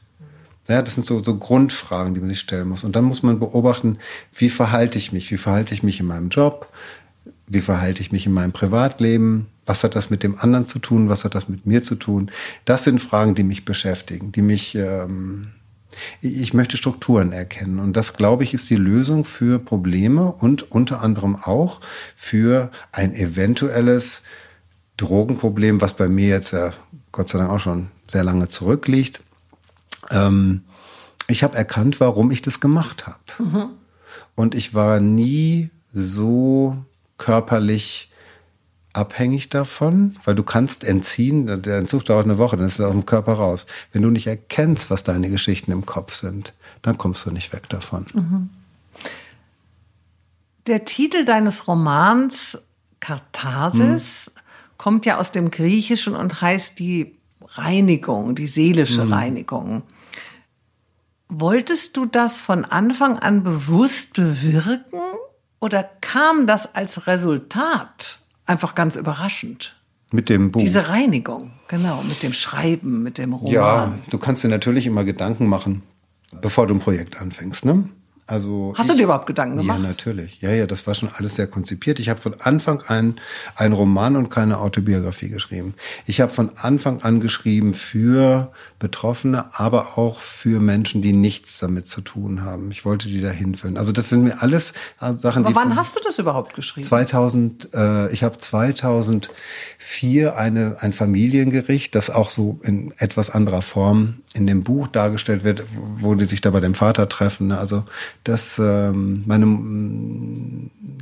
[0.69, 2.85] Ja, das sind so, so Grundfragen, die man sich stellen muss.
[2.85, 3.99] Und dann muss man beobachten,
[4.33, 5.31] wie verhalte ich mich?
[5.31, 6.69] Wie verhalte ich mich in meinem Job?
[7.47, 9.47] Wie verhalte ich mich in meinem Privatleben?
[9.67, 11.09] Was hat das mit dem anderen zu tun?
[11.09, 12.31] Was hat das mit mir zu tun?
[12.65, 15.49] Das sind Fragen, die mich beschäftigen, die mich, ähm,
[16.21, 17.79] Ich möchte Strukturen erkennen.
[17.79, 21.81] Und das, glaube ich, ist die Lösung für Probleme und unter anderem auch
[22.17, 24.23] für ein eventuelles
[24.97, 26.73] Drogenproblem, was bei mir jetzt ja
[27.13, 29.21] Gott sei Dank auch schon sehr lange zurückliegt.
[30.11, 30.63] Ähm,
[31.27, 33.19] ich habe erkannt, warum ich das gemacht habe.
[33.39, 33.71] Mhm.
[34.35, 36.77] Und ich war nie so
[37.19, 38.11] körperlich
[38.95, 42.93] abhängig davon, weil du kannst entziehen, der Entzug dauert eine Woche, dann ist es aus
[42.93, 43.67] dem Körper raus.
[43.93, 47.69] Wenn du nicht erkennst, was deine Geschichten im Kopf sind, dann kommst du nicht weg
[47.69, 48.07] davon.
[48.15, 48.51] Mhm.
[50.67, 52.57] Der Titel deines Romans
[53.01, 54.41] Katharsis mhm.
[54.79, 59.13] kommt ja aus dem Griechischen und heißt die Reinigung, die seelische mhm.
[59.13, 59.83] Reinigung.
[61.29, 65.01] Wolltest du das von Anfang an bewusst bewirken
[65.65, 69.75] oder kam das als Resultat einfach ganz überraschend.
[70.13, 70.61] Mit dem Buch.
[70.61, 73.51] Diese Reinigung, genau, mit dem Schreiben, mit dem Roman.
[73.51, 75.83] Ja, du kannst dir natürlich immer Gedanken machen,
[76.43, 77.89] bevor du ein Projekt anfängst, ne?
[78.27, 79.81] Also Hast ich, du dir überhaupt Gedanken gemacht?
[79.83, 80.41] Ja, natürlich.
[80.41, 81.99] Ja, ja, das war schon alles sehr konzipiert.
[81.99, 83.21] Ich habe von Anfang an
[83.55, 85.75] einen Roman und keine Autobiografie geschrieben.
[86.07, 91.87] Ich habe von Anfang an geschrieben für Betroffene, aber auch für Menschen, die nichts damit
[91.87, 92.71] zu tun haben.
[92.71, 93.77] Ich wollte die dahin führen.
[93.77, 96.87] Also das sind mir alles Sachen, aber die wann hast du das überhaupt geschrieben?
[96.87, 104.23] 2000 äh, ich habe 2004 eine ein Familiengericht, das auch so in etwas anderer Form
[104.35, 107.49] in dem Buch dargestellt wird, wo die sich da bei dem Vater treffen.
[107.49, 107.59] Ne?
[107.59, 107.85] Also
[108.25, 109.47] das, ähm, meine,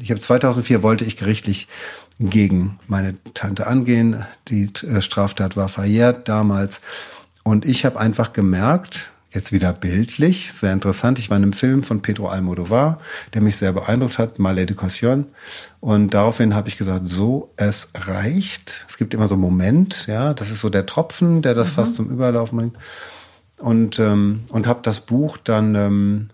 [0.01, 1.67] ich habe 2004 wollte ich gerichtlich
[2.21, 4.25] gegen meine Tante angehen.
[4.49, 6.83] Die äh, Straftat war verjährt damals
[7.43, 11.19] und ich habe einfach gemerkt, jetzt wieder bildlich, sehr interessant.
[11.19, 13.01] Ich war in einem Film von Pedro Almodovar,
[13.33, 15.25] der mich sehr beeindruckt hat, Maledicción.
[15.81, 18.85] Und daraufhin habe ich gesagt, so, es reicht.
[18.91, 21.73] Es gibt immer so einen Moment, ja, das ist so der Tropfen, der das mhm.
[21.73, 22.77] fast zum Überlaufen bringt
[23.63, 26.31] und, ähm, und habe das Buch dann, ähm,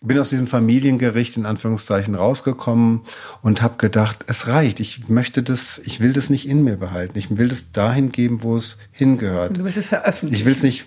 [0.00, 3.02] bin aus diesem Familiengericht in Anführungszeichen rausgekommen
[3.42, 4.80] und habe gedacht, es reicht.
[4.80, 7.18] Ich möchte das, ich will das nicht in mir behalten.
[7.18, 9.56] Ich will das dahin geben, wo es hingehört.
[9.56, 10.40] Du willst es veröffentlichen.
[10.40, 10.86] Ich will es nicht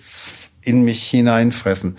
[0.61, 1.97] in mich hineinfressen.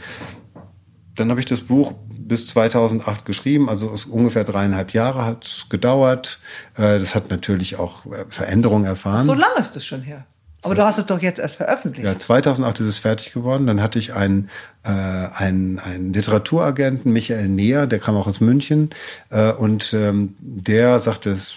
[1.14, 6.38] Dann habe ich das Buch bis 2008 geschrieben, also ungefähr dreieinhalb Jahre hat es gedauert.
[6.76, 9.24] Äh, das hat natürlich auch äh, Veränderungen erfahren.
[9.24, 10.26] So lange ist es schon her.
[10.62, 12.04] Aber du hast es doch jetzt erst veröffentlicht.
[12.04, 13.66] Ja, 2008 ist es fertig geworden.
[13.66, 14.50] Dann hatte ich einen,
[14.82, 18.90] äh, einen, einen Literaturagenten, Michael Neher, der kam auch aus München.
[19.30, 21.56] Äh, und ähm, der sagte, es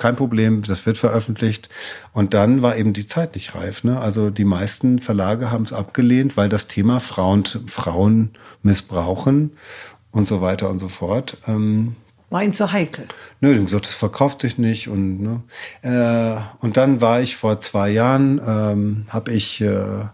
[0.00, 1.68] kein Problem, das wird veröffentlicht.
[2.12, 3.84] Und dann war eben die Zeit nicht reif.
[3.84, 4.00] Ne?
[4.00, 8.30] Also die meisten Verlage haben es abgelehnt, weil das Thema Frauen, Frauen
[8.62, 9.52] missbrauchen
[10.10, 11.36] und so weiter und so fort.
[11.46, 11.96] Ähm,
[12.30, 13.04] war ihm zu heikel.
[13.40, 15.42] Nö, die gesagt, das verkauft sich nicht und ne.
[15.82, 20.10] Äh, und dann war ich vor zwei Jahren, ähm, habe ich, äh, ne,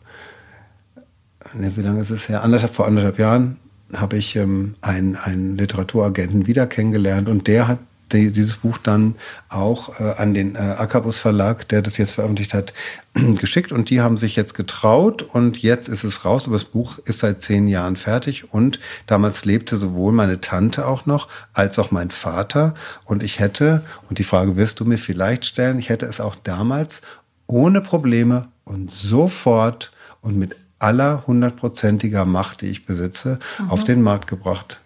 [1.76, 2.42] wie lange ist es her?
[2.42, 3.58] Anderthalb vor anderthalb Jahren
[3.94, 7.78] habe ich ähm, einen, einen Literaturagenten wieder kennengelernt und der hat
[8.12, 9.16] die, dieses Buch dann
[9.48, 12.72] auch äh, an den äh, Akabus Verlag, der das jetzt veröffentlicht hat,
[13.38, 16.98] geschickt und die haben sich jetzt getraut und jetzt ist es raus, aber das Buch
[17.04, 21.90] ist seit zehn Jahren fertig und damals lebte sowohl meine Tante auch noch als auch
[21.90, 26.06] mein Vater und ich hätte, und die Frage wirst du mir vielleicht stellen, ich hätte
[26.06, 27.02] es auch damals
[27.46, 33.70] ohne Probleme und sofort und mit aller hundertprozentiger Macht, die ich besitze, mhm.
[33.70, 34.80] auf den Markt gebracht.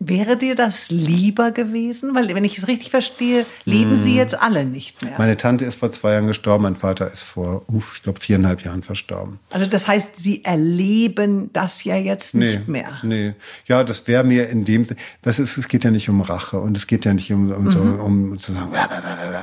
[0.00, 2.14] Wäre dir das lieber gewesen?
[2.14, 3.96] Weil, wenn ich es richtig verstehe, leben hm.
[3.96, 5.14] sie jetzt alle nicht mehr.
[5.18, 8.64] Meine Tante ist vor zwei Jahren gestorben, mein Vater ist vor, uff, ich glaube, viereinhalb
[8.64, 9.40] Jahren verstorben.
[9.50, 13.00] Also das heißt, sie erleben das ja jetzt nee, nicht mehr.
[13.02, 13.34] Nee,
[13.66, 16.60] ja, das wäre mir in dem Sinne, das ist, es geht ja nicht um Rache
[16.60, 17.70] und es geht ja nicht um, um, mhm.
[17.72, 18.70] so, um zu sagen,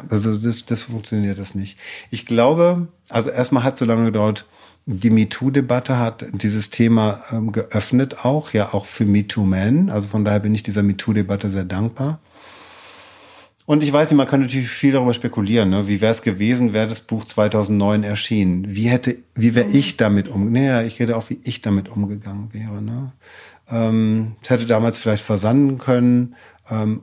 [0.10, 1.78] also das, das funktioniert das nicht.
[2.12, 4.46] Ich glaube, also erstmal hat es so lange gedauert,
[4.86, 9.90] die MeToo-Debatte hat dieses Thema ähm, geöffnet auch, ja auch für MeToo-Men.
[9.90, 12.20] Also von daher bin ich dieser MeToo-Debatte sehr dankbar.
[13.66, 15.72] Und ich weiß nicht, man kann natürlich viel darüber spekulieren.
[15.72, 15.88] Ne?
[15.88, 18.76] Wie wäre es gewesen, wäre das Buch 2009 erschienen?
[18.76, 20.52] Wie hätte, wie wäre ich damit um?
[20.52, 22.80] Naja, ich rede auch, wie ich damit umgegangen wäre.
[22.80, 23.12] Ne?
[23.72, 26.36] Ähm, es hätte damals vielleicht versanden können.
[26.70, 27.02] Ähm,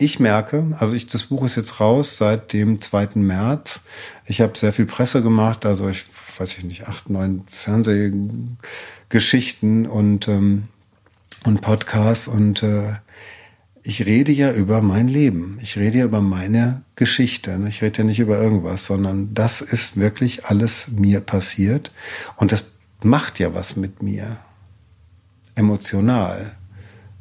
[0.00, 3.10] ich merke, also ich, das Buch ist jetzt raus seit dem 2.
[3.16, 3.82] März.
[4.24, 6.06] Ich habe sehr viel Presse gemacht, also ich
[6.38, 10.68] weiß ich nicht, acht, neun Fernsehgeschichten und, ähm,
[11.44, 12.94] und Podcasts und äh,
[13.82, 15.58] ich rede ja über mein Leben.
[15.60, 17.60] Ich rede ja über meine Geschichte.
[17.68, 21.92] Ich rede ja nicht über irgendwas, sondern das ist wirklich alles mir passiert
[22.36, 22.64] und das
[23.02, 24.38] macht ja was mit mir.
[25.56, 26.56] Emotional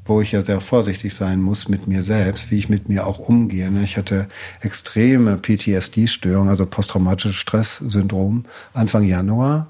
[0.10, 3.20] wo ich ja sehr vorsichtig sein muss mit mir selbst, wie ich mit mir auch
[3.20, 3.72] umgehe.
[3.72, 3.84] Ne?
[3.84, 4.28] Ich hatte
[4.62, 9.68] extreme PTSD-Störungen, also posttraumatisches Stresssyndrom, Anfang Januar.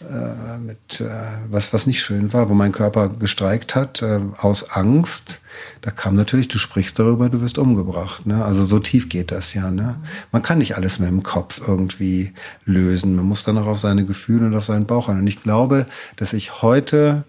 [0.00, 1.08] äh, mit äh,
[1.48, 5.40] was, was nicht schön war, wo mein Körper gestreikt hat, äh, aus Angst.
[5.82, 8.26] Da kam natürlich, du sprichst darüber, du wirst umgebracht.
[8.26, 8.44] Ne?
[8.44, 9.70] Also so tief geht das ja.
[9.70, 9.96] Ne?
[10.32, 12.32] Man kann nicht alles mit dem Kopf irgendwie
[12.64, 13.16] lösen.
[13.16, 15.20] Man muss dann auch auf seine Gefühle und auf seinen Bauch an.
[15.20, 17.24] Und ich glaube, dass ich heute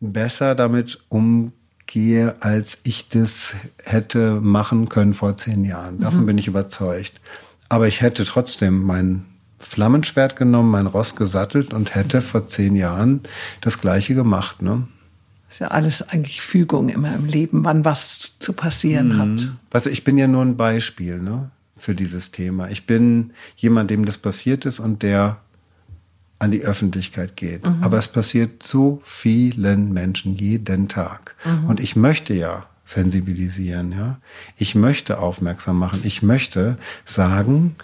[0.00, 6.00] besser damit umgehe, als ich das hätte machen können vor zehn Jahren.
[6.00, 6.26] Davon mhm.
[6.26, 7.20] bin ich überzeugt.
[7.68, 9.26] Aber ich hätte trotzdem mein
[9.60, 13.20] Flammenschwert genommen, mein Ross gesattelt und hätte vor zehn Jahren
[13.60, 14.62] das Gleiche gemacht.
[14.62, 14.88] Ne?
[15.50, 19.18] Ist ja alles eigentlich Fügung immer im Leben, wann was zu passieren mhm.
[19.18, 19.52] hat.
[19.70, 22.70] Weißt du, ich bin ja nur ein Beispiel ne, für dieses Thema.
[22.70, 25.38] Ich bin jemand, dem das passiert ist und der
[26.40, 27.64] an die Öffentlichkeit geht.
[27.64, 27.78] Mhm.
[27.82, 31.36] Aber es passiert so vielen Menschen jeden Tag.
[31.44, 31.66] Mhm.
[31.66, 34.18] Und ich möchte ja sensibilisieren, ja.
[34.56, 36.00] Ich möchte aufmerksam machen.
[36.02, 37.76] Ich möchte sagen,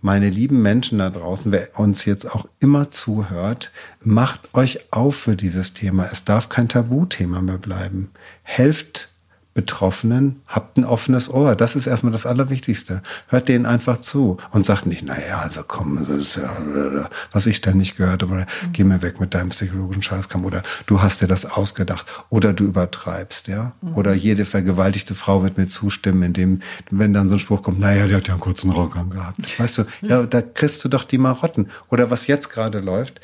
[0.00, 5.36] meine lieben Menschen da draußen, wer uns jetzt auch immer zuhört, macht euch auf für
[5.36, 6.08] dieses Thema.
[6.10, 8.10] Es darf kein Tabuthema mehr bleiben.
[8.42, 9.10] Helft
[9.58, 11.56] Betroffenen, habt ein offenes Ohr.
[11.56, 13.02] Das ist erstmal das Allerwichtigste.
[13.26, 17.96] Hört denen einfach zu und sagt nicht, naja, also komm, ja, was ich da nicht
[17.96, 21.44] gehört habe, oder geh mir weg mit deinem psychologischen Scheißkampf, oder du hast dir das
[21.44, 23.72] ausgedacht, oder du übertreibst, ja.
[23.96, 26.60] Oder jede vergewaltigte Frau wird mir zustimmen, indem,
[26.92, 29.58] wenn dann so ein Spruch kommt, naja, der hat ja einen kurzen Rock angehabt.
[29.58, 31.66] Weißt du, ja, da kriegst du doch die Marotten.
[31.88, 33.20] Oder was jetzt gerade läuft,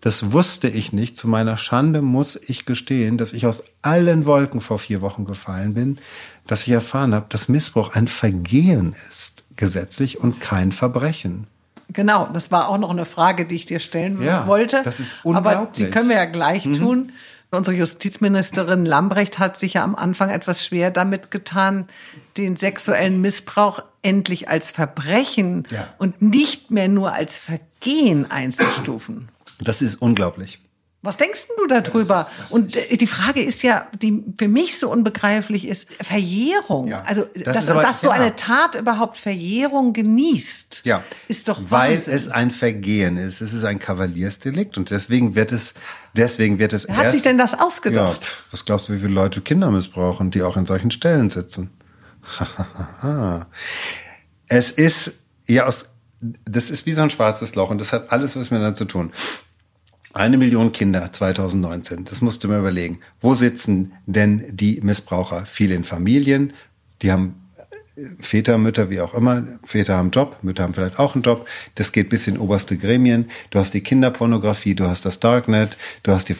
[0.00, 1.16] das wusste ich nicht.
[1.16, 5.74] Zu meiner Schande muss ich gestehen, dass ich aus allen Wolken vor vier Wochen gefallen
[5.74, 5.98] bin,
[6.46, 11.46] dass ich erfahren habe, dass Missbrauch ein Vergehen ist, gesetzlich und kein Verbrechen.
[11.90, 14.82] Genau, das war auch noch eine Frage, die ich dir stellen ja, wollte.
[14.84, 15.56] Das ist unglaublich.
[15.56, 16.74] Aber die können wir ja gleich mhm.
[16.74, 17.12] tun.
[17.50, 21.86] Unsere Justizministerin Lambrecht hat sich ja am Anfang etwas schwer damit getan,
[22.36, 25.88] den sexuellen Missbrauch endlich als Verbrechen ja.
[25.96, 29.30] und nicht mehr nur als Vergehen einzustufen.
[29.60, 30.60] Das ist unglaublich.
[31.00, 32.26] Was denkst du darüber?
[32.26, 35.86] Das ist, das und äh, die Frage ist ja, die für mich so unbegreiflich ist,
[36.02, 36.88] Verjährung.
[36.88, 41.98] Ja, also, das dass, dass so eine Tat überhaupt Verjährung genießt, ja, ist doch Weil
[41.98, 42.14] Wahnsinn.
[42.14, 43.40] es ein Vergehen ist.
[43.40, 45.72] Es ist ein Kavaliersdelikt und deswegen wird es,
[46.14, 48.22] deswegen wird es Wer hat sich denn das ausgedacht?
[48.22, 51.70] Ja, was glaubst du, wie viele Leute Kinder missbrauchen, die auch in solchen Stellen sitzen?
[54.48, 55.12] es ist,
[55.48, 55.84] ja, aus,
[56.20, 59.12] das ist wie so ein schwarzes Loch und das hat alles was miteinander zu tun.
[60.18, 62.04] Eine Million Kinder 2019.
[62.04, 62.98] Das musst du mir überlegen.
[63.20, 65.46] Wo sitzen denn die Missbraucher?
[65.46, 66.54] Viele in Familien.
[67.02, 67.36] Die haben
[67.94, 69.44] äh, Väter, Mütter, wie auch immer.
[69.64, 71.46] Väter haben Job, Mütter haben vielleicht auch einen Job.
[71.76, 73.30] Das geht bis in oberste Gremien.
[73.50, 76.34] Du hast die Kinderpornografie, du hast das Darknet, du hast die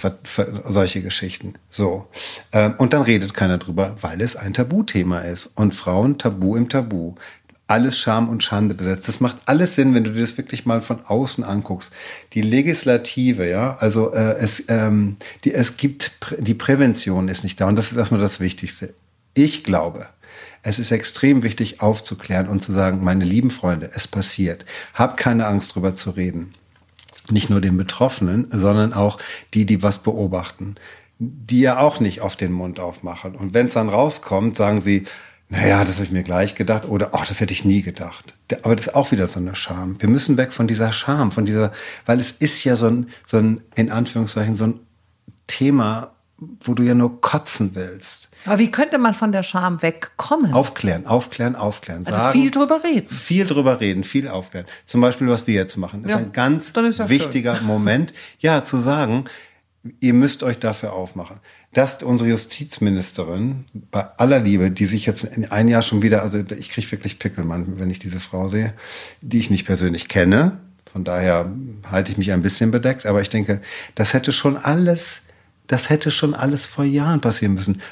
[0.65, 1.55] solche Geschichten.
[1.71, 2.09] So.
[2.53, 5.53] Ähm, und dann redet keiner drüber, weil es ein Tabuthema ist.
[5.55, 7.15] Und Frauen Tabu im Tabu
[7.69, 9.09] alles Scham und Schande besetzt.
[9.09, 11.93] Das macht alles Sinn, wenn du dir das wirklich mal von außen anguckst.
[12.33, 17.67] Die Legislative, ja, also äh, es, ähm, die, es gibt die Prävention ist nicht da
[17.67, 18.95] und das ist erstmal das Wichtigste.
[19.35, 20.07] Ich glaube,
[20.63, 24.65] es ist extrem wichtig aufzuklären und zu sagen, meine lieben Freunde, es passiert.
[24.95, 26.55] Hab keine Angst drüber zu reden.
[27.31, 29.19] Nicht nur den Betroffenen, sondern auch
[29.53, 30.77] die, die was beobachten,
[31.19, 33.37] die ja auch nicht auf den Mund aufmachen.
[33.37, 35.05] Und wenn es dann rauskommt, sagen sie,
[35.51, 38.35] naja, das habe ich mir gleich gedacht oder ach, das hätte ich nie gedacht.
[38.63, 40.01] Aber das ist auch wieder so eine Scham.
[40.01, 41.73] Wir müssen weg von dieser Scham, von dieser,
[42.05, 44.81] weil es ist ja so ein, so ein, in Anführungszeichen, so ein
[45.47, 46.13] Thema,
[46.61, 48.29] wo du ja nur kotzen willst.
[48.45, 50.53] Aber wie könnte man von der Scham wegkommen?
[50.53, 52.07] Aufklären, aufklären, aufklären.
[52.07, 53.09] Also sagen, viel drüber reden.
[53.09, 54.67] Viel drüber reden, viel aufklären.
[54.85, 57.67] Zum Beispiel, was wir jetzt machen, ist ja, ein ganz ist wichtiger schön.
[57.67, 59.25] Moment, ja, zu sagen,
[60.01, 61.41] ihr müsst euch dafür aufmachen
[61.73, 66.39] dass unsere Justizministerin bei aller Liebe, die sich jetzt in ein Jahr schon wieder, also
[66.39, 68.73] ich kriege wirklich Pickelmann, wenn ich diese Frau sehe,
[69.21, 70.59] die ich nicht persönlich kenne.
[70.91, 71.53] Von daher
[71.91, 73.61] halte ich mich ein bisschen bedeckt, aber ich denke,
[73.95, 75.23] das hätte schon alles
[75.69, 77.83] das hätte schon alles vor Jahren passieren müssen.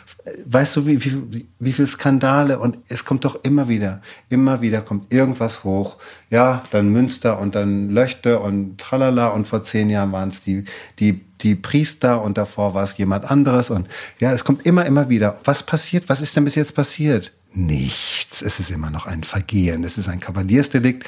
[0.47, 4.01] Weißt du, wie, wie, wie viel Skandale und es kommt doch immer wieder,
[4.31, 5.99] immer wieder kommt irgendwas hoch.
[6.31, 10.65] Ja, dann Münster und dann Löchte und tralala und vor zehn Jahren waren es die,
[10.99, 13.89] die, die Priester und davor war es jemand anderes und
[14.21, 15.39] ja, es kommt immer, immer wieder.
[15.45, 16.09] Was passiert?
[16.09, 17.33] Was ist denn bis jetzt passiert?
[17.53, 18.41] Nichts.
[18.41, 19.85] Es ist immer noch ein Vergehen.
[19.85, 21.07] Es ist ein Kavaliersdelikt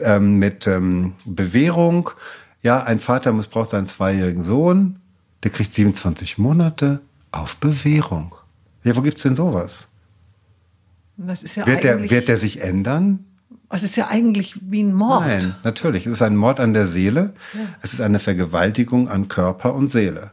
[0.00, 2.10] ähm, mit ähm, Bewährung.
[2.62, 5.00] Ja, ein Vater missbraucht seinen zweijährigen Sohn
[5.42, 7.00] der kriegt 27 Monate
[7.32, 8.34] auf Bewährung.
[8.84, 9.88] Ja, wo gibt's denn sowas?
[11.16, 13.24] Ja wird, der, wird der sich ändern?
[13.68, 15.26] Es ist ja eigentlich wie ein Mord.
[15.26, 16.06] Nein, natürlich.
[16.06, 17.34] Es ist ein Mord an der Seele.
[17.52, 17.60] Ja.
[17.82, 20.32] Es ist eine Vergewaltigung an Körper und Seele.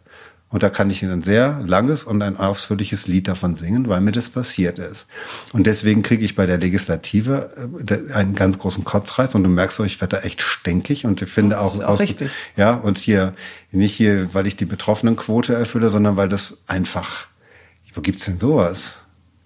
[0.49, 3.99] Und da kann ich Ihnen ein sehr langes und ein ausführliches Lied davon singen, weil
[3.99, 5.05] mir das passiert ist.
[5.51, 9.79] Und deswegen kriege ich bei der Legislative äh, einen ganz großen Kotzreiz und du merkst
[9.81, 12.31] auch, ich werde da echt stinkig und ich finde auch, auch richtig.
[12.55, 13.33] ja, und hier,
[13.71, 17.27] nicht hier, weil ich die Betroffenenquote erfülle, sondern weil das einfach,
[17.93, 18.99] wo gibt's denn sowas?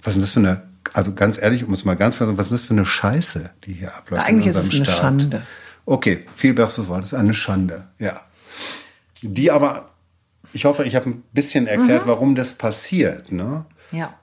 [0.04, 0.62] Was ist denn das für eine,
[0.93, 2.86] also ganz ehrlich, um es mal ganz klar zu sagen, was ist das für eine
[2.86, 4.22] Scheiße, die hier abläuft?
[4.22, 4.97] Ja, eigentlich ist es eine Staat?
[4.97, 5.41] Schande.
[5.86, 8.22] Okay, viel besseres Wort, das ist eine Schande, ja.
[9.24, 9.91] Die aber
[10.54, 12.10] ich hoffe, ich habe ein bisschen erklärt, mhm.
[12.10, 13.32] warum das passiert.
[13.32, 13.66] Ne?
[13.91, 14.14] Ja.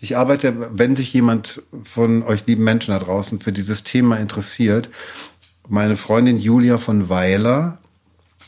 [0.00, 4.88] Ich arbeite, wenn sich jemand von euch lieben Menschen da draußen für dieses Thema interessiert,
[5.68, 7.78] meine Freundin Julia von Weiler,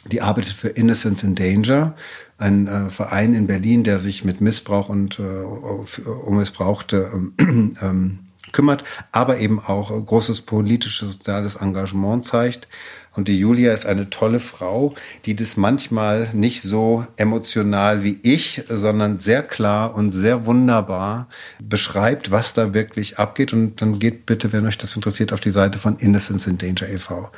[0.06, 1.94] die arbeitet für Innocence in Danger,
[2.38, 8.18] ein äh, Verein in Berlin, der sich mit Missbrauch und äh, um Missbrauchte ähm, ähm,
[8.52, 12.68] kümmert, aber eben auch großes politisches, soziales Engagement zeigt.
[13.14, 14.94] Und die Julia ist eine tolle Frau,
[15.26, 21.28] die das manchmal nicht so emotional wie ich, sondern sehr klar und sehr wunderbar
[21.62, 23.52] beschreibt, was da wirklich abgeht.
[23.52, 26.88] Und dann geht bitte, wenn euch das interessiert, auf die Seite von Innocence in Danger
[26.88, 27.30] e.V.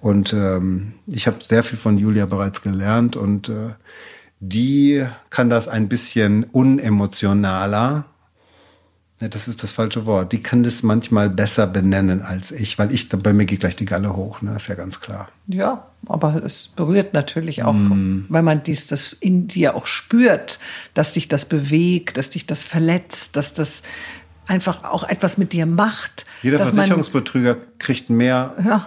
[0.00, 3.70] Und ähm, ich habe sehr viel von Julia bereits gelernt und äh,
[4.38, 8.04] die kann das ein bisschen unemotionaler
[9.20, 10.32] ja, das ist das falsche Wort.
[10.32, 13.84] Die kann das manchmal besser benennen als ich, weil ich, bei mir geht gleich die
[13.84, 14.54] Galle hoch, ne?
[14.54, 15.28] ist ja ganz klar.
[15.46, 18.26] Ja, aber es berührt natürlich auch, mm.
[18.28, 20.60] weil man dies, das in dir auch spürt,
[20.94, 23.82] dass sich das bewegt, dass dich das verletzt, dass das
[24.46, 26.24] einfach auch etwas mit dir macht.
[26.42, 28.86] Jeder Versicherungsbetrüger kriegt mehr ja.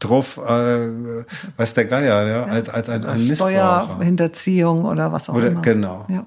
[0.00, 1.24] drauf, äh,
[1.56, 3.34] weiß der Geier, ja, als, als ein, ein.
[3.34, 5.62] Steuerhinterziehung oder was auch oder, immer.
[5.62, 6.04] Genau.
[6.10, 6.26] Ja.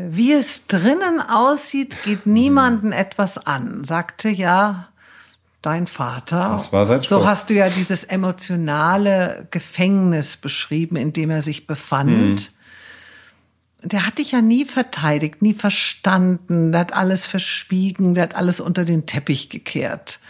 [0.00, 4.88] Wie es drinnen aussieht, geht niemanden etwas an, sagte ja
[5.60, 6.50] dein Vater.
[6.50, 7.20] Das war sein Spruch.
[7.20, 12.40] So hast du ja dieses emotionale Gefängnis beschrieben, in dem er sich befand.
[12.40, 13.90] Hm.
[13.90, 18.60] Der hat dich ja nie verteidigt, nie verstanden, der hat alles verschwiegen, der hat alles
[18.60, 20.20] unter den Teppich gekehrt.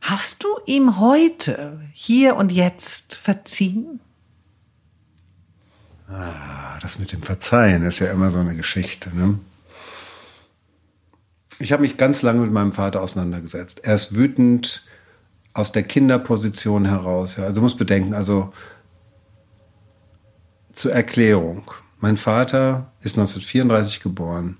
[0.00, 4.00] Hast du ihm heute, hier und jetzt verziehen?
[6.08, 9.14] Ah, das mit dem Verzeihen ist ja immer so eine Geschichte.
[9.14, 9.38] Ne?
[11.58, 13.80] Ich habe mich ganz lange mit meinem Vater auseinandergesetzt.
[13.84, 14.84] Er ist wütend
[15.52, 17.36] aus der Kinderposition heraus.
[17.36, 17.44] Ja.
[17.44, 18.52] Also du musst bedenken, also
[20.72, 21.70] zur Erklärung.
[22.00, 24.56] Mein Vater ist 1934 geboren.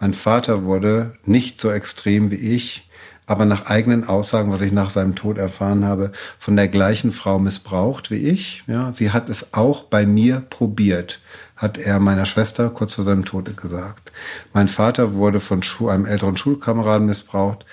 [0.00, 2.89] Mein Vater wurde nicht so extrem wie ich
[3.30, 6.10] aber nach eigenen Aussagen, was ich nach seinem Tod erfahren habe,
[6.40, 8.64] von der gleichen Frau missbraucht wie ich.
[8.66, 11.20] Ja, sie hat es auch bei mir probiert,
[11.54, 14.10] hat er meiner Schwester kurz vor seinem Tod gesagt.
[14.52, 17.64] Mein Vater wurde von einem älteren Schulkameraden missbraucht.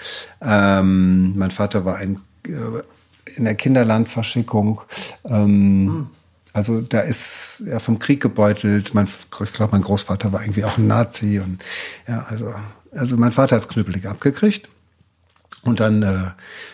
[0.42, 2.52] Ähm, mein Vater war ein, äh,
[3.36, 4.82] in der Kinderlandverschickung.
[5.26, 6.08] Ähm,
[6.54, 8.94] Also da ist er vom Krieg gebeutelt.
[8.94, 9.08] Mein,
[9.44, 11.64] ich glaube, mein Großvater war irgendwie auch ein Nazi und
[12.08, 12.54] ja, also
[12.92, 14.70] also mein Vater hat's knüppelig abgekriegt.
[15.68, 16.32] Und dann, äh,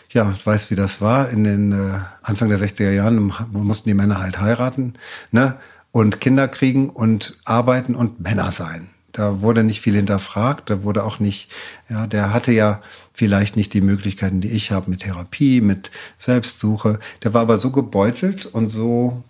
[0.09, 1.29] ja, weiß, wie das war.
[1.29, 4.93] In den äh, Anfang der 60er Jahren mussten die Männer halt heiraten,
[5.31, 5.55] ne?
[5.91, 8.89] Und Kinder kriegen und arbeiten und Männer sein.
[9.11, 11.51] Da wurde nicht viel hinterfragt, da wurde auch nicht,
[11.89, 12.81] ja, der hatte ja
[13.13, 15.89] vielleicht nicht die Möglichkeiten, die ich habe mit Therapie, mit
[16.19, 16.99] Selbstsuche.
[17.23, 19.23] Der war aber so gebeutelt und so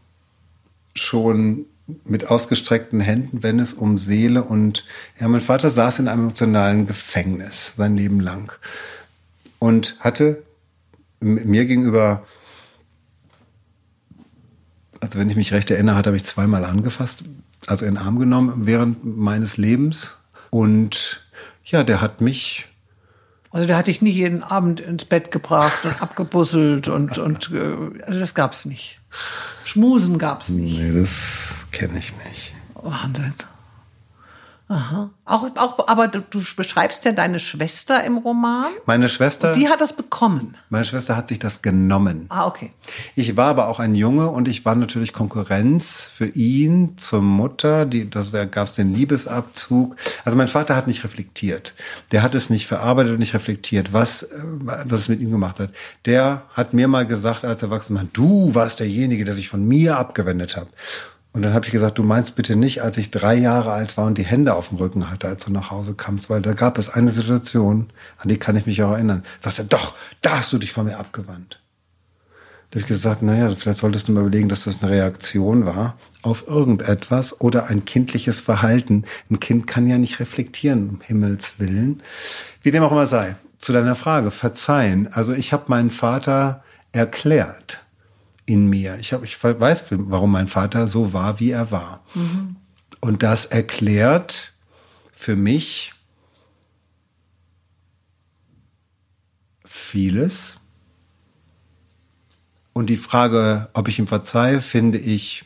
[0.94, 1.66] schon
[2.06, 4.86] mit ausgestreckten Händen, wenn es um Seele und
[5.20, 8.58] ja, mein Vater saß in einem emotionalen Gefängnis sein Leben lang
[9.64, 10.44] und hatte
[11.22, 12.26] mir gegenüber,
[15.00, 17.24] also wenn ich mich recht erinnere, hat er mich zweimal angefasst,
[17.66, 20.18] also in den Arm genommen während meines Lebens.
[20.50, 21.26] Und
[21.64, 22.68] ja, der hat mich.
[23.52, 28.02] Also der hat dich nicht jeden Abend ins Bett gebracht und abgebusselt und, und äh,
[28.06, 29.00] also das gab's nicht.
[29.64, 30.78] Schmusen gab's nicht.
[30.78, 32.54] Nee, das kenne ich nicht.
[32.74, 33.34] Wahnsinn.
[34.74, 35.12] Aha.
[35.26, 38.72] Auch, auch, aber du, beschreibst ja deine Schwester im Roman.
[38.88, 39.50] Meine Schwester.
[39.50, 40.58] Und die hat das bekommen.
[40.70, 42.26] Meine Schwester hat sich das genommen.
[42.30, 42.72] Ah, okay.
[43.16, 47.86] Ich war aber auch ein Junge und ich war natürlich Konkurrenz für ihn zur Mutter.
[47.86, 49.96] Die, das, da gab es den Liebesabzug.
[50.26, 51.76] Also mein Vater hat nicht reflektiert.
[52.12, 55.60] Der hat es nicht verarbeitet und nicht reflektiert, was, äh, was es mit ihm gemacht
[55.60, 55.70] hat.
[56.06, 60.58] Der hat mir mal gesagt als erwachsener du warst derjenige, der sich von mir abgewendet
[60.58, 60.68] hat.
[61.34, 64.06] Und dann habe ich gesagt, du meinst bitte nicht, als ich drei Jahre alt war
[64.06, 66.78] und die Hände auf dem Rücken hatte, als du nach Hause kamst, weil da gab
[66.78, 69.24] es eine Situation, an die kann ich mich auch erinnern.
[69.40, 71.60] Sagt er, doch, da hast du dich von mir abgewandt.
[72.70, 75.98] Da habe ich gesagt, naja, vielleicht solltest du mal überlegen, dass das eine Reaktion war
[76.22, 79.06] auf irgendetwas oder ein kindliches Verhalten.
[79.30, 82.04] Ein Kind kann ja nicht reflektieren, um Himmels Willen.
[82.62, 83.36] Wie dem auch immer sei.
[83.58, 85.10] Zu deiner Frage, verzeihen.
[85.12, 87.83] Also ich habe meinen Vater erklärt
[88.46, 88.98] in mir.
[89.00, 92.04] Ich, hab, ich weiß, warum mein Vater so war, wie er war.
[92.14, 92.58] Mhm.
[93.00, 94.54] Und das erklärt
[95.12, 95.94] für mich
[99.66, 100.56] vieles.
[102.74, 105.46] Und die Frage, ob ich ihm verzeihe, finde ich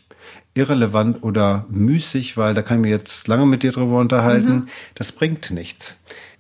[0.54, 4.54] irrelevant oder müßig, weil da kann ich mir jetzt lange mit dir drüber unterhalten.
[4.54, 4.68] Mhm.
[4.95, 5.98] Das bringt nichts.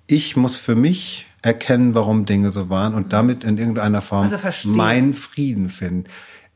[0.07, 4.37] Ich muss für mich erkennen, warum Dinge so waren und damit in irgendeiner Form also
[4.69, 6.05] meinen Frieden finden.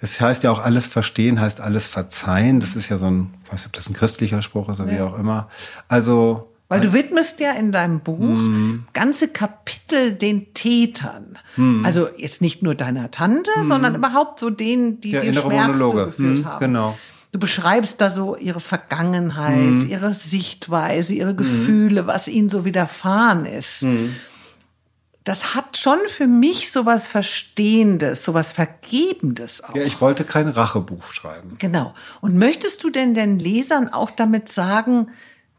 [0.03, 2.59] Es heißt ja auch alles verstehen, heißt alles verzeihen.
[2.59, 4.91] Das ist ja so ein, ich weiß nicht, ob das ein christlicher Spruch ist oder
[4.91, 4.97] ja.
[4.97, 5.47] wie auch immer.
[5.87, 8.85] Also weil du widmest ja in deinem Buch mm.
[8.93, 11.37] ganze Kapitel den Tätern.
[11.57, 11.83] Mm.
[11.83, 13.67] Also jetzt nicht nur deiner Tante, mm.
[13.67, 15.99] sondern überhaupt so denen, die ja, dir Schmerz Monologe.
[16.03, 16.59] zugeführt mhm, haben.
[16.61, 16.97] Genau.
[17.33, 19.89] Du beschreibst da so ihre Vergangenheit, mhm.
[19.89, 23.83] ihre Sichtweise, ihre Gefühle, was ihnen so widerfahren ist.
[25.23, 29.75] Das hat schon für mich so was Verstehendes, so was Vergebendes auch.
[29.75, 31.57] Ja, ich wollte kein Rachebuch schreiben.
[31.59, 31.93] Genau.
[32.21, 35.09] Und möchtest du denn den Lesern auch damit sagen,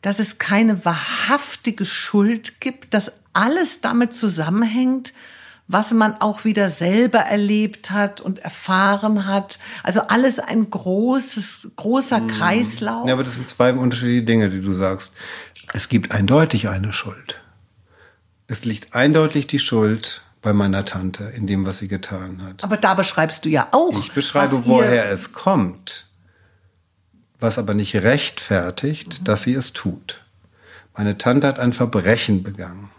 [0.00, 5.12] dass es keine wahrhaftige Schuld gibt, dass alles damit zusammenhängt,
[5.68, 9.60] was man auch wieder selber erlebt hat und erfahren hat.
[9.84, 12.28] Also alles ein großes, großer hm.
[12.28, 13.06] Kreislauf.
[13.06, 15.12] Ja, aber das sind zwei unterschiedliche Dinge, die du sagst.
[15.72, 17.41] Es gibt eindeutig eine Schuld.
[18.52, 22.62] Es liegt eindeutig die Schuld bei meiner Tante in dem, was sie getan hat.
[22.62, 23.98] Aber da beschreibst du ja auch.
[23.98, 26.06] Ich beschreibe, woher es kommt
[27.42, 29.24] was aber nicht rechtfertigt, mhm.
[29.24, 30.22] dass sie es tut.
[30.96, 32.90] Meine Tante hat ein Verbrechen begangen.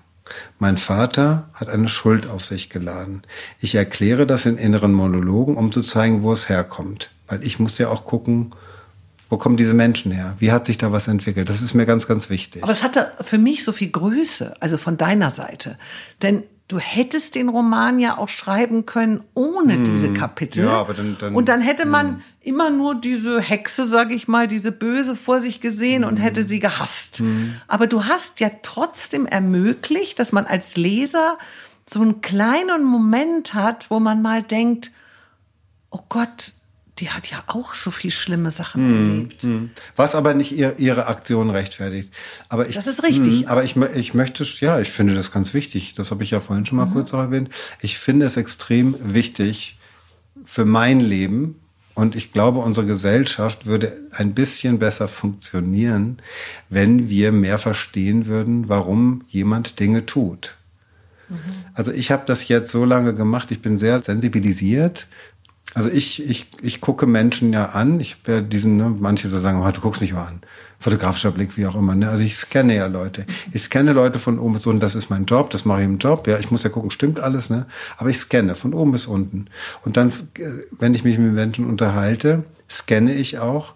[0.59, 3.23] Mein Vater hat eine Schuld auf sich geladen.
[3.59, 7.11] Ich erkläre das in inneren Monologen, um zu zeigen, wo es herkommt.
[7.27, 8.53] Weil ich muss ja auch gucken,
[9.33, 10.35] wo kommen diese Menschen her?
[10.37, 11.49] Wie hat sich da was entwickelt?
[11.49, 12.61] Das ist mir ganz, ganz wichtig.
[12.61, 15.79] Aber es hatte für mich so viel Größe, also von deiner Seite.
[16.21, 20.65] Denn du hättest den Roman ja auch schreiben können ohne hm, diese Kapitel.
[20.65, 22.21] Ja, aber dann, dann, und dann hätte man hm.
[22.41, 26.09] immer nur diese Hexe, sag ich mal, diese Böse vor sich gesehen hm.
[26.09, 27.17] und hätte sie gehasst.
[27.17, 27.55] Hm.
[27.67, 31.39] Aber du hast ja trotzdem ermöglicht, dass man als Leser
[31.89, 34.91] so einen kleinen Moment hat, wo man mal denkt,
[35.89, 36.53] oh Gott,
[36.99, 39.43] die hat ja auch so viel schlimme Sachen hm, erlebt.
[39.43, 39.71] Hm.
[39.95, 42.13] Was aber nicht ihr, ihre Aktion rechtfertigt.
[42.49, 43.41] Aber ich, das ist richtig.
[43.41, 45.95] Hm, aber ich, ich möchte, ja, ich finde das ganz wichtig.
[45.95, 46.93] Das habe ich ja vorhin schon mal mhm.
[46.93, 47.49] kurz auch erwähnt.
[47.81, 49.79] Ich finde es extrem wichtig
[50.45, 51.59] für mein Leben.
[51.95, 56.17] Und ich glaube, unsere Gesellschaft würde ein bisschen besser funktionieren,
[56.69, 60.55] wenn wir mehr verstehen würden, warum jemand Dinge tut.
[61.29, 61.37] Mhm.
[61.73, 65.07] Also ich habe das jetzt so lange gemacht, ich bin sehr sensibilisiert
[65.73, 67.99] also ich, ich, ich gucke Menschen ja an.
[67.99, 70.41] Ich ja diesen, ne, manche da sagen, oh, du guckst mich mal an.
[70.79, 71.95] Fotografischer Blick, wie auch immer.
[71.95, 72.09] Ne?
[72.09, 73.25] Also ich scanne ja Leute.
[73.51, 74.81] Ich scanne Leute von oben bis unten.
[74.81, 76.27] Das ist mein Job, das mache ich im Job.
[76.27, 77.65] Ja, ich muss ja gucken, stimmt alles, ne?
[77.97, 79.47] Aber ich scanne von oben bis unten.
[79.83, 83.73] Und dann, äh, wenn ich mich mit Menschen unterhalte, scanne ich auch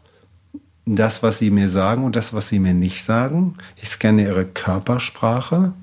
[0.85, 3.55] das, was sie mir sagen und das, was sie mir nicht sagen.
[3.75, 5.73] Ich scanne ihre Körpersprache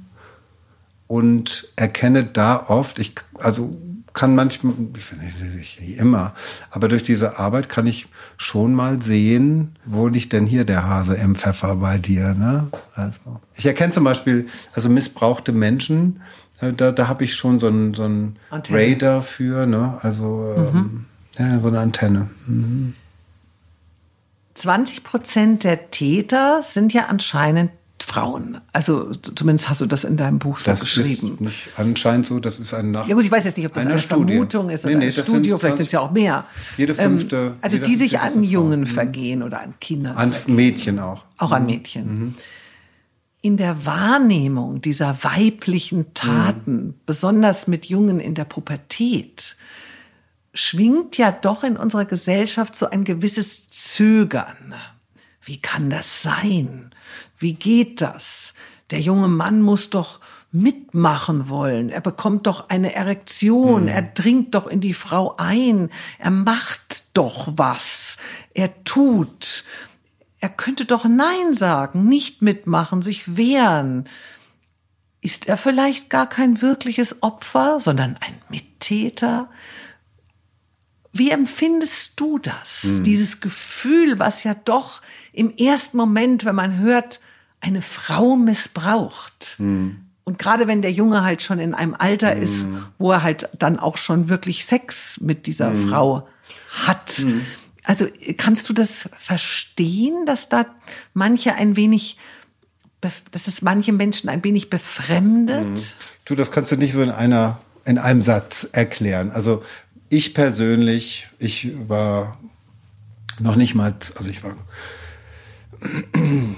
[1.06, 3.76] und erkenne da oft, ich, also
[4.14, 6.34] kann manchmal, ich finde nicht immer,
[6.70, 8.06] aber durch diese Arbeit kann ich
[8.36, 12.32] schon mal sehen, wo liegt denn hier der Hase im Pfeffer bei dir.
[12.32, 12.68] Ne?
[12.94, 16.22] Also ich erkenne zum Beispiel, also missbrauchte Menschen,
[16.60, 19.98] äh, da, da habe ich schon so einen so einen Radar für, ne?
[20.02, 21.04] also ähm, mhm.
[21.36, 22.30] ja, so eine Antenne.
[22.46, 22.94] Mhm.
[24.54, 27.72] 20 Prozent der Täter sind ja anscheinend
[28.02, 28.60] Frauen.
[28.72, 31.34] Also zumindest hast du das in deinem Buch so das geschrieben.
[31.34, 33.72] Ist nicht anscheinend so, das ist ein Nach Ja gut, ich weiß jetzt nicht, ob
[33.72, 34.34] das eine Studie.
[34.34, 36.44] Vermutung ist oder nee, nee, ein Studio, vielleicht sind es ja auch mehr.
[36.76, 37.36] Jede fünfte.
[37.36, 38.86] Ähm, also jede die sich an Jungen mhm.
[38.86, 40.16] vergehen oder an Kindern.
[40.16, 40.56] An vergehen.
[40.56, 41.24] Mädchen auch.
[41.38, 41.68] Auch an mhm.
[41.68, 42.18] Mädchen.
[42.18, 42.34] Mhm.
[43.40, 46.94] In der Wahrnehmung dieser weiblichen Taten, mhm.
[47.06, 49.56] besonders mit Jungen in der Pubertät,
[50.52, 54.74] schwingt ja doch in unserer Gesellschaft so ein gewisses Zögern.
[55.42, 56.93] Wie kann das sein?
[57.44, 58.54] Wie geht das?
[58.90, 60.20] Der junge Mann muss doch
[60.50, 61.90] mitmachen wollen.
[61.90, 63.82] Er bekommt doch eine Erektion.
[63.82, 63.88] Hm.
[63.88, 65.90] Er dringt doch in die Frau ein.
[66.18, 68.16] Er macht doch was.
[68.54, 69.64] Er tut.
[70.40, 74.08] Er könnte doch Nein sagen, nicht mitmachen, sich wehren.
[75.20, 79.50] Ist er vielleicht gar kein wirkliches Opfer, sondern ein Mittäter?
[81.12, 82.84] Wie empfindest du das?
[82.84, 83.04] Hm.
[83.04, 85.02] Dieses Gefühl, was ja doch
[85.34, 87.20] im ersten Moment, wenn man hört,
[87.64, 89.56] eine Frau missbraucht.
[89.58, 90.00] Mhm.
[90.24, 92.42] Und gerade wenn der Junge halt schon in einem Alter mhm.
[92.42, 92.64] ist,
[92.98, 95.88] wo er halt dann auch schon wirklich Sex mit dieser mhm.
[95.88, 96.28] Frau
[96.70, 97.20] hat.
[97.20, 97.44] Mhm.
[97.82, 98.06] Also
[98.38, 100.64] kannst du das verstehen, dass da
[101.12, 102.16] manche ein wenig,
[103.00, 105.66] dass es manche Menschen ein wenig befremdet?
[105.66, 105.74] Mhm.
[106.24, 109.30] Du, das kannst du nicht so in einer, in einem Satz erklären.
[109.30, 109.62] Also
[110.08, 112.38] ich persönlich, ich war
[113.40, 114.56] noch nicht mal, also ich war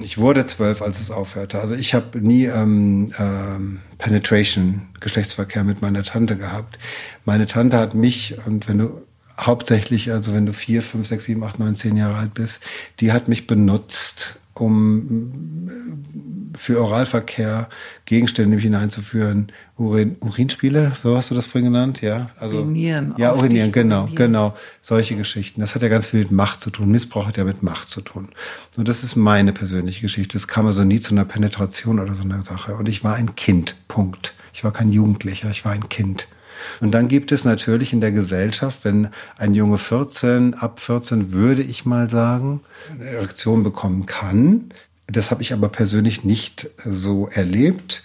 [0.00, 1.60] ich wurde zwölf, als es aufhörte.
[1.60, 6.78] Also ich habe nie ähm, ähm, Penetration, Geschlechtsverkehr mit meiner Tante gehabt.
[7.24, 9.02] Meine Tante hat mich, und wenn du
[9.38, 12.62] hauptsächlich, also wenn du vier, fünf, sechs, sieben, acht, neun, zehn Jahre alt bist,
[13.00, 15.66] die hat mich benutzt, um
[16.56, 17.68] für Oralverkehr
[18.06, 19.52] Gegenstände hineinzuführen.
[19.76, 22.30] Urin, Urinspiele, so hast du das vorhin genannt, ja?
[22.38, 23.14] Also, urinieren.
[23.18, 24.16] Ja, urinieren, genau, urinieren.
[24.16, 24.54] genau.
[24.80, 25.60] Solche Geschichten.
[25.60, 26.90] Das hat ja ganz viel mit Macht zu tun.
[26.90, 28.28] Missbrauch hat ja mit Macht zu tun.
[28.76, 30.36] Und das ist meine persönliche Geschichte.
[30.36, 32.74] Es kam also nie zu einer Penetration oder so einer Sache.
[32.74, 33.76] Und ich war ein Kind.
[33.88, 34.34] Punkt.
[34.52, 36.28] Ich war kein Jugendlicher, ich war ein Kind.
[36.80, 41.62] Und dann gibt es natürlich in der Gesellschaft, wenn ein Junge 14, ab 14 würde
[41.62, 42.60] ich mal sagen,
[42.92, 44.72] eine Erektion bekommen kann.
[45.06, 48.02] Das habe ich aber persönlich nicht so erlebt.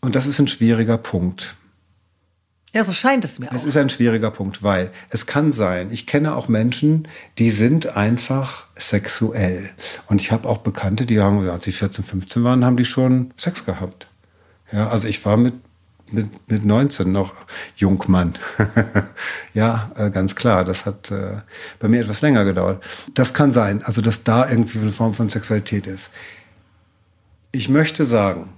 [0.00, 1.56] Und das ist ein schwieriger Punkt.
[2.74, 3.54] Ja, so scheint es mir auch.
[3.54, 7.06] Es ist ein schwieriger Punkt, weil es kann sein, ich kenne auch Menschen,
[7.38, 9.68] die sind einfach sexuell.
[10.06, 13.34] Und ich habe auch Bekannte, die haben, als sie 14, 15 waren, haben die schon
[13.36, 14.06] Sex gehabt.
[14.72, 15.54] Ja, also ich war mit
[16.12, 17.32] mit, mit 19 noch
[17.76, 18.34] Jungmann.
[19.54, 20.64] ja, äh, ganz klar.
[20.64, 21.38] Das hat äh,
[21.78, 22.84] bei mir etwas länger gedauert.
[23.14, 26.10] Das kann sein, also dass da irgendwie eine Form von Sexualität ist.
[27.52, 28.50] Ich möchte sagen,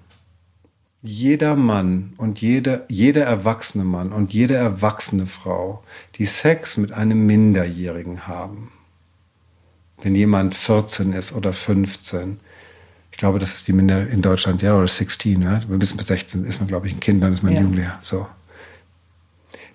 [1.07, 5.83] jeder Mann und jeder, jeder erwachsene Mann und jede erwachsene Frau,
[6.15, 8.73] die Sex mit einem Minderjährigen haben,
[10.03, 12.41] wenn jemand 14 ist oder 15,
[13.15, 15.63] ich glaube, das ist die Minder in Deutschland, ja, oder 16, ja.
[15.69, 17.61] Bis mit 16 ist man, glaube ich, ein Kind, dann ist man ja.
[17.61, 17.97] Jugendlicher.
[18.03, 18.27] So.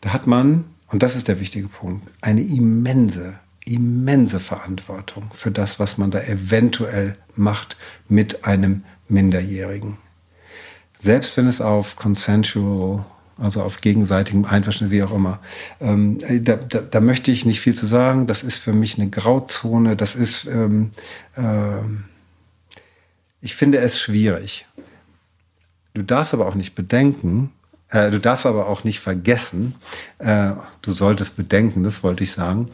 [0.02, 5.80] Da hat man, und das ist der wichtige Punkt, eine immense, immense Verantwortung für das,
[5.80, 7.78] was man da eventuell macht
[8.10, 10.00] mit einem Minderjährigen.
[10.98, 13.06] Selbst wenn es auf consensual,
[13.38, 15.40] also auf gegenseitigem Einverständnis, wie auch immer,
[15.80, 18.28] ähm, da, da, da, möchte ich nicht viel zu sagen.
[18.28, 19.96] Das ist für mich eine Grauzone.
[19.96, 20.92] Das ist ähm,
[21.38, 22.04] ähm,
[23.42, 24.66] ich finde es schwierig.
[25.94, 27.52] Du darfst aber auch nicht bedenken,
[27.90, 29.76] äh, du darfst aber auch nicht vergessen,
[30.20, 32.70] äh, du solltest bedenken, das wollte ich sagen.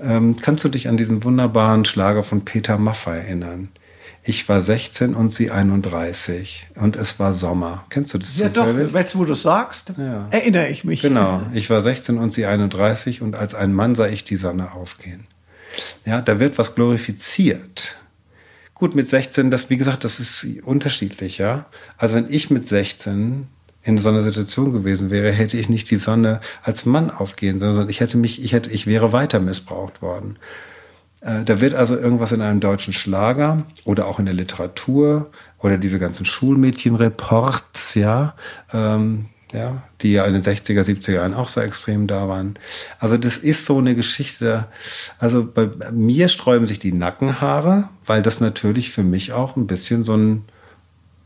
[0.00, 3.68] Ähm, kannst du dich an diesen wunderbaren Schlager von Peter Maffay erinnern?
[4.22, 7.84] Ich war 16 und sie 31 und es war Sommer.
[7.88, 8.36] Kennst du das?
[8.36, 10.26] Ja doch, jetzt wo du sagst, ja.
[10.30, 11.00] erinnere ich mich.
[11.00, 14.72] Genau, ich war 16 und sie 31 und als ein Mann sah ich die Sonne
[14.72, 15.26] aufgehen.
[16.04, 17.96] Ja, da wird was glorifiziert.
[18.78, 21.66] Gut, mit 16, das, wie gesagt, das ist unterschiedlich, ja.
[21.96, 23.48] Also wenn ich mit 16
[23.82, 27.88] in so einer Situation gewesen wäre, hätte ich nicht die Sonne als Mann aufgehen, sondern
[27.88, 30.38] ich hätte mich, ich hätte, ich wäre weiter missbraucht worden.
[31.20, 35.76] Äh, da wird also irgendwas in einem deutschen Schlager oder auch in der Literatur oder
[35.76, 38.34] diese ganzen Schulmädchenreports, ja,
[38.72, 42.58] ähm, ja, die ja in den 60er, 70er Jahren auch so extrem da waren.
[42.98, 44.66] Also das ist so eine Geschichte.
[45.18, 50.04] Also bei mir sträuben sich die Nackenhaare, weil das natürlich für mich auch ein bisschen
[50.04, 50.44] so ein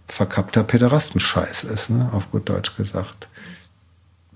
[0.09, 2.11] verkappter Pederastenscheiß ist, ne?
[2.12, 3.29] auf gut Deutsch gesagt.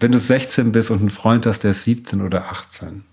[0.01, 3.05] Wenn du 16 bist und einen Freund hast, der ist 17 oder 18,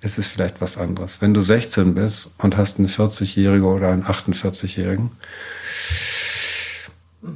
[0.00, 1.20] ist es vielleicht was anderes.
[1.20, 5.12] Wenn du 16 bist und hast einen 40-Jährigen oder einen 48-Jährigen,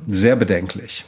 [0.06, 1.04] sehr bedenklich.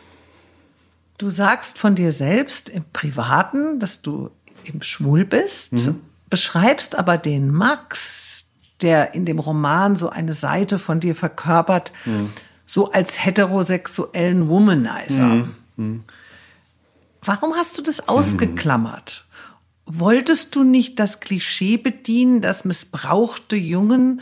[1.19, 4.31] Du sagst von dir selbst im Privaten, dass du
[4.65, 6.01] eben schwul bist, mhm.
[6.29, 8.47] beschreibst aber den Max,
[8.81, 12.31] der in dem Roman so eine Seite von dir verkörpert, mhm.
[12.67, 15.23] so als heterosexuellen Womanizer.
[15.23, 15.55] Mhm.
[15.77, 16.05] mhm.
[17.27, 19.25] Warum hast du das ausgeklammert?
[19.87, 24.21] Wolltest du nicht das Klischee bedienen, dass missbrauchte Jungen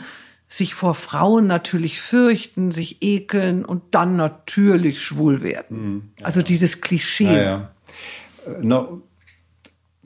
[0.53, 5.93] sich vor Frauen natürlich fürchten, sich ekeln und dann natürlich schwul werden.
[5.95, 6.11] Mhm.
[6.19, 7.23] Ja, also dieses Klischee.
[7.23, 7.71] Ja, ja.
[8.45, 9.01] Äh, no,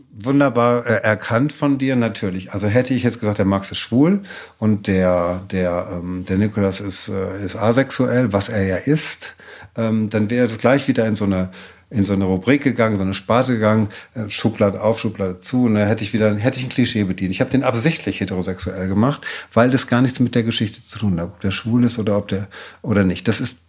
[0.10, 2.54] wunderbar äh, erkannt von dir natürlich.
[2.54, 4.22] Also hätte ich jetzt gesagt, der Max ist schwul
[4.58, 9.36] und der der ähm, der Nikolas ist äh, ist asexuell, was er ja ist,
[9.76, 11.52] ähm, dann wäre das gleich wieder in so eine
[11.90, 15.76] in so eine Rubrik gegangen, so eine Sparte gegangen, äh, Schublade auf, Schublade zu, und
[15.76, 17.32] da hätte ich wieder, hätte ich ein Klischee bedient.
[17.32, 19.22] Ich habe den absichtlich heterosexuell gemacht,
[19.54, 22.18] weil das gar nichts mit der Geschichte zu tun hat, ob der schwul ist oder
[22.18, 22.48] ob der
[22.82, 23.28] oder nicht.
[23.28, 23.60] Das ist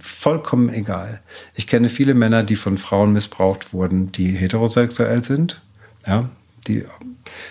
[0.00, 1.22] vollkommen egal.
[1.54, 5.62] Ich kenne viele Männer, die von Frauen missbraucht wurden, die heterosexuell sind,
[6.06, 6.28] ja,
[6.68, 6.84] die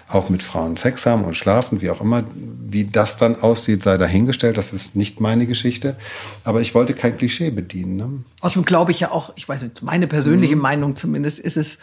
[0.08, 2.24] auch mit Frauen Sex haben und schlafen, wie auch immer.
[2.34, 4.58] Wie das dann aussieht, sei dahingestellt.
[4.58, 5.98] Das ist nicht meine Geschichte.
[6.44, 7.98] Aber ich wollte kein Klischee bedienen.
[7.98, 8.24] Ne?
[8.42, 10.62] Außerdem glaube ich ja auch, ich weiß nicht, meine persönliche mhm.
[10.62, 11.80] Meinung zumindest ist es,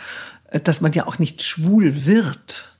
[0.65, 2.75] dass man ja auch nicht schwul wird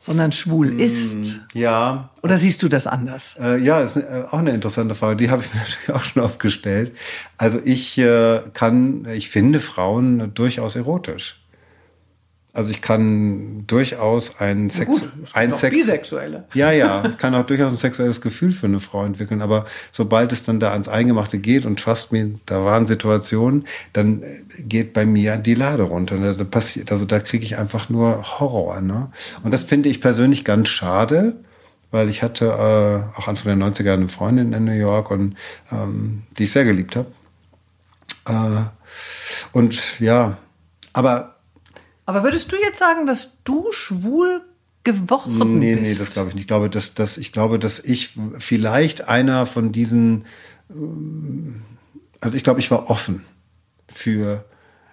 [0.00, 0.78] sondern schwul mhm.
[0.78, 1.40] ist.
[1.54, 2.10] Ja.
[2.22, 3.36] Oder siehst du das anders?
[3.40, 5.16] Äh, ja, ist äh, auch eine interessante Frage.
[5.16, 6.92] Die habe ich mir natürlich auch schon oft gestellt.
[7.36, 11.40] Also ich äh, kann, ich finde Frauen durchaus erotisch.
[12.58, 16.42] Also ich kann durchaus ein, Sex, gut, ein Sex, Bisexuelle.
[16.54, 19.42] ja, ja, kann auch durchaus ein sexuelles Gefühl für eine Frau entwickeln.
[19.42, 24.24] Aber sobald es dann da ans Eingemachte geht und trust me, da waren Situationen, dann
[24.58, 26.34] geht bei mir die Lade runter.
[26.34, 28.80] Da passiert, also da kriege ich einfach nur Horror.
[28.80, 29.12] Ne?
[29.44, 31.36] Und das finde ich persönlich ganz schade,
[31.92, 35.36] weil ich hatte äh, auch Anfang der 90er eine Freundin in New York und
[35.70, 37.12] ähm, die ich sehr geliebt habe.
[38.26, 38.64] Äh,
[39.52, 40.38] und ja,
[40.92, 41.37] aber
[42.08, 44.40] Aber würdest du jetzt sagen, dass du schwul
[44.82, 45.92] geworden Nee, bist?
[45.92, 46.44] nee, das glaube ich nicht.
[46.44, 50.24] Ich glaube, dass, dass, ich glaube, dass ich vielleicht einer von diesen,
[50.70, 51.60] ähm,
[52.22, 53.26] also ich glaube, ich war offen
[53.92, 54.46] für,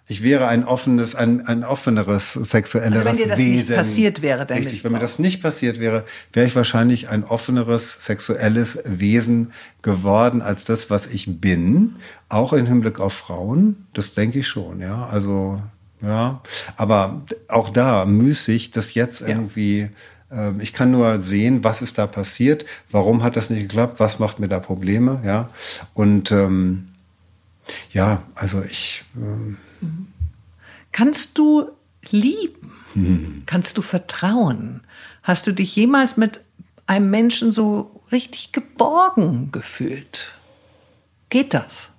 [0.07, 3.55] ich wäre ein offenes, ein, ein offeneres, sexuelleres Also wenn dir das Wesen.
[3.69, 6.03] nicht passiert wäre, der Richtig, wenn mir das nicht passiert wäre,
[6.33, 11.95] wäre ich wahrscheinlich ein offeneres, sexuelles Wesen geworden als das, was ich bin.
[12.27, 13.85] Auch im Hinblick auf Frauen.
[13.93, 15.05] Das denke ich schon, ja.
[15.05, 15.61] Also,
[16.05, 16.41] ja.
[16.77, 19.89] Aber auch da müßig, das jetzt irgendwie,
[20.31, 24.19] ähm, ich kann nur sehen, was ist da passiert, warum hat das nicht geklappt, was
[24.19, 25.49] macht mir da Probleme, ja.
[25.93, 26.89] Und, ähm,
[27.91, 29.57] ja, also ich, ähm,
[30.95, 31.71] Kannst du
[32.09, 33.43] lieben?
[33.45, 34.79] Kannst du vertrauen?
[35.23, 36.39] Hast du dich jemals mit
[36.87, 40.31] einem Menschen so richtig geborgen gefühlt?
[41.29, 41.89] Geht das?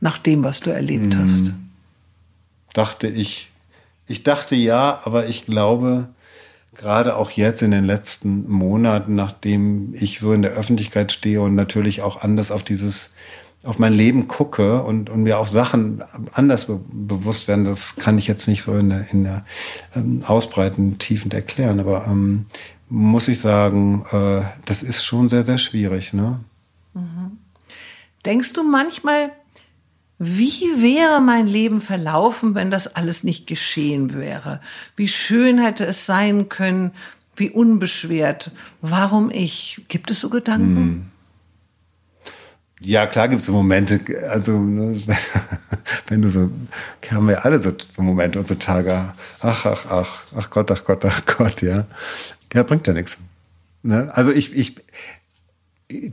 [0.00, 1.54] Nach dem, was du erlebt hast.
[2.76, 3.50] Dachte ich,
[4.06, 6.08] ich dachte ja, aber ich glaube,
[6.74, 11.54] gerade auch jetzt in den letzten Monaten, nachdem ich so in der Öffentlichkeit stehe und
[11.54, 13.14] natürlich auch anders auf dieses,
[13.64, 16.02] auf mein Leben gucke und, und mir auch Sachen
[16.32, 19.44] anders be bewusst werden, das kann ich jetzt nicht so in der, in der
[19.94, 22.46] ähm, Ausbreiten tiefend erklären, aber ähm,
[22.88, 26.40] muss ich sagen, äh, das ist schon sehr, sehr schwierig, ne?
[28.24, 29.32] Denkst du manchmal,
[30.18, 34.60] wie wäre mein Leben verlaufen, wenn das alles nicht geschehen wäre?
[34.96, 36.92] Wie schön hätte es sein können,
[37.36, 38.50] wie unbeschwert.
[38.80, 39.82] Warum ich?
[39.88, 41.12] Gibt es so Gedanken?
[42.80, 45.00] Ja, klar gibt's so Momente, also ne,
[46.08, 46.50] wenn du so,
[47.10, 50.84] haben wir alle so, so Momente und so Tage, ach, ach, ach, ach Gott, ach
[50.84, 51.86] Gott, ach Gott, ja.
[52.52, 53.16] Ja, bringt ja nichts.
[53.82, 54.10] Ne?
[54.12, 54.76] Also ich, ich,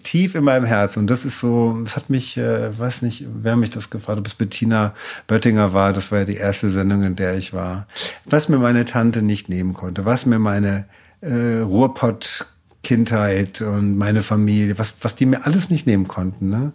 [0.03, 3.55] tief in meinem Herzen, und das ist so, das hat mich, äh, weiß nicht, wer
[3.55, 4.93] mich das gefragt hat, ob es Bettina
[5.27, 7.87] Böttinger war, das war ja die erste Sendung, in der ich war,
[8.25, 10.85] was mir meine Tante nicht nehmen konnte, was mir meine
[11.21, 12.45] äh, Ruhrpott
[12.83, 16.49] Kindheit und meine Familie, was, was die mir alles nicht nehmen konnten.
[16.49, 16.73] Ne?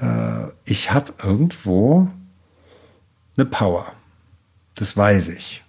[0.00, 2.08] Äh, ich habe irgendwo
[3.36, 3.92] eine Power.
[4.74, 5.62] Das weiß ich.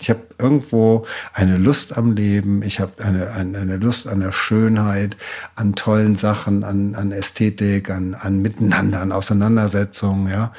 [0.00, 4.32] Ich habe irgendwo eine Lust am Leben, ich habe eine, eine, eine Lust an der
[4.32, 5.16] Schönheit,
[5.56, 10.28] an tollen Sachen, an, an Ästhetik, an, an Miteinander, an Auseinandersetzungen.
[10.28, 10.52] Ja,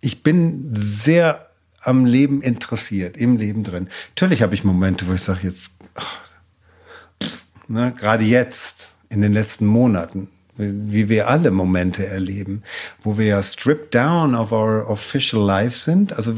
[0.00, 1.48] Ich bin sehr
[1.80, 3.88] am Leben interessiert, im Leben drin.
[4.10, 6.20] Natürlich habe ich Momente, wo ich sage, jetzt, ach,
[7.68, 10.28] ne, gerade jetzt, in den letzten Monaten,
[10.62, 12.62] wie wir alle Momente erleben,
[13.02, 16.16] wo wir ja stripped down of our official life sind.
[16.16, 16.34] Also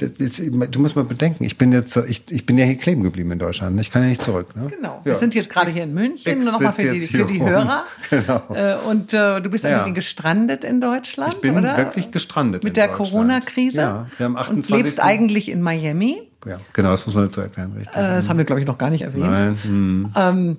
[0.00, 3.30] ist, du musst mal bedenken, ich bin jetzt, ich, ich bin ja hier kleben geblieben
[3.32, 3.78] in Deutschland.
[3.80, 4.54] Ich kann ja nicht zurück.
[4.56, 4.68] Ne?
[4.74, 5.00] Genau.
[5.04, 5.18] Wir Ja.
[5.18, 7.48] sind jetzt gerade hier in München, Ich nur nochmal für die, für die rum.
[7.48, 7.84] Hörer.
[8.10, 8.42] Genau.
[8.54, 9.78] Äh, Und äh, du bist ein Ja.
[9.78, 11.76] bisschen gestrandet in Deutschland, Ich bin oder?
[11.76, 12.88] wirklich gestrandet Mit der.
[12.88, 13.80] Corona-Krise.
[13.80, 14.74] Ja, wir haben Und 28.
[14.76, 16.22] lebst eigentlich in Miami.
[16.46, 17.96] Ja, genau, das muss man dazu erklären, richtig.
[17.96, 19.24] Äh, das haben wir, glaube ich, noch gar nicht erwähnt.
[19.26, 20.08] Nein, hm.
[20.14, 20.56] Ähm,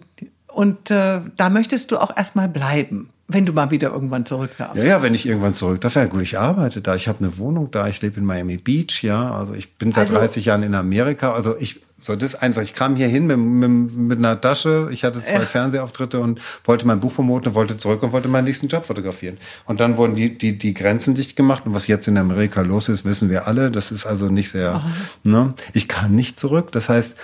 [0.58, 4.78] und äh, da möchtest du auch erstmal bleiben, wenn du mal wieder irgendwann zurück darfst.
[4.78, 7.38] Ja, ja, wenn ich irgendwann zurück darf, ja gut, ich arbeite da, ich habe eine
[7.38, 10.64] Wohnung da, ich lebe in Miami Beach, ja, also ich bin seit Also- 30 Jahren
[10.64, 14.18] in Amerika, also ich, so das ist eins, ich kam hier hin mit, mit, mit
[14.18, 15.46] einer Tasche, ich hatte zwei Ja.
[15.46, 19.38] Fernsehauftritte und wollte mein Buch promoten, wollte zurück und wollte meinen nächsten Job fotografieren.
[19.66, 21.68] Und dann wurden die, die, die Grenzen dicht gemacht.
[21.68, 24.82] Und was jetzt in Amerika los ist, wissen wir alle, das ist also nicht sehr,
[25.24, 27.16] ne, ich kann nicht zurück, das heißt,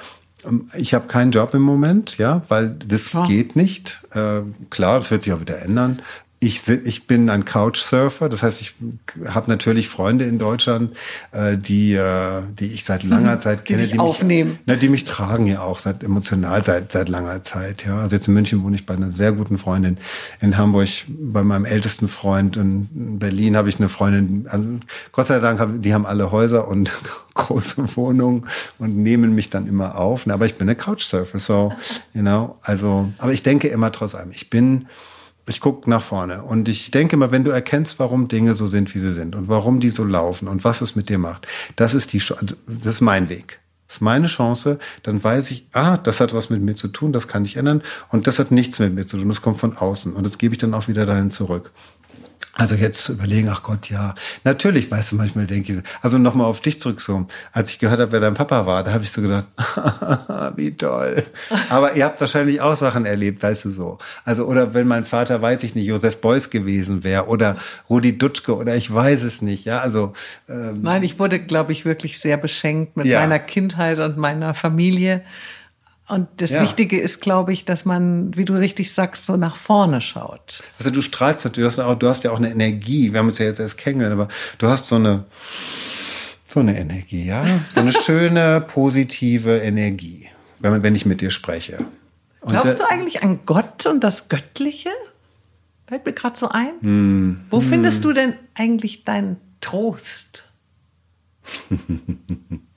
[0.75, 3.27] ich habe keinen Job im Moment, ja, weil das Klar.
[3.27, 4.01] geht nicht.
[4.11, 6.01] Äh, klar, das wird sich auch wieder ändern.
[6.43, 8.75] Ich, ich bin ein Couchsurfer, das heißt, ich
[9.29, 10.95] habe natürlich Freunde in Deutschland,
[11.31, 13.63] äh, die, äh, die ich seit langer Zeit Mhm.
[13.65, 14.51] Die kenne, dich aufnehmen.
[14.51, 17.85] Mich, na, die mich tragen ja auch seit emotional seit seit langer Zeit.
[17.85, 19.97] Ja, also jetzt in München wohne ich bei einer sehr guten Freundin,
[20.41, 24.47] in Hamburg bei meinem ältesten Freund, und in Berlin habe ich eine Freundin.
[24.49, 24.65] Also,
[25.11, 26.91] Gott sei Dank, haben, die haben alle Häuser und
[27.33, 28.45] große Wohnungen
[28.79, 30.27] und nehmen mich dann immer auf.
[30.27, 31.73] Aber ich bin eine Couchsurfer, so
[32.13, 32.57] you know.
[32.61, 34.87] Also, aber ich denke immer trotz allem, ich bin
[35.47, 38.93] ich gucke nach vorne und ich denke mal, wenn du erkennst, warum Dinge so sind,
[38.95, 41.93] wie sie sind und warum die so laufen und was es mit dir macht, das
[41.93, 43.59] ist die, Ch- das ist mein Weg.
[43.87, 47.13] Das ist meine Chance, dann weiß ich, ah, das hat was mit mir zu tun,
[47.13, 49.77] das kann ich ändern und das hat nichts mit mir zu tun, das kommt von
[49.77, 51.71] außen und das gebe ich dann auch wieder dahin zurück.
[52.55, 54.13] Also jetzt zu überlegen, ach Gott, ja.
[54.43, 57.27] Natürlich, weißt du, manchmal denke ich, also nochmal auf dich zurückzukommen.
[57.51, 59.47] Als ich gehört habe, wer dein Papa war, da habe ich so gedacht,
[60.55, 61.23] wie toll.
[61.69, 63.97] Aber ihr habt wahrscheinlich auch Sachen erlebt, weißt du so.
[64.23, 67.57] Also, oder wenn mein Vater, weiß ich nicht, Josef Beuys gewesen wäre oder
[67.89, 70.13] Rudi Dutschke oder ich weiß es nicht, ja, also.
[70.47, 73.21] Ähm, Nein, ich wurde, glaube ich, wirklich sehr beschenkt mit ja.
[73.21, 75.23] meiner Kindheit und meiner Familie.
[76.07, 76.61] Und das ja.
[76.61, 80.61] Wichtige ist, glaube ich, dass man, wie du richtig sagst, so nach vorne schaut.
[80.77, 83.13] Also du strahlst natürlich, du du hast ja auch eine Energie.
[83.13, 84.27] Wir haben uns ja jetzt erst kennengelernt, aber
[84.57, 85.23] du hast so eine,
[86.49, 87.45] so eine Energie, ja?
[87.73, 90.27] So eine schöne, positive Energie,
[90.59, 91.77] wenn, wenn ich mit dir spreche.
[92.41, 94.89] Und Glaubst du eigentlich an Gott und das Göttliche?
[95.87, 96.71] Fällt mir gerade so ein.
[96.81, 97.45] Hm.
[97.49, 97.65] Wo hm.
[97.65, 100.43] findest du denn eigentlich deinen Trost?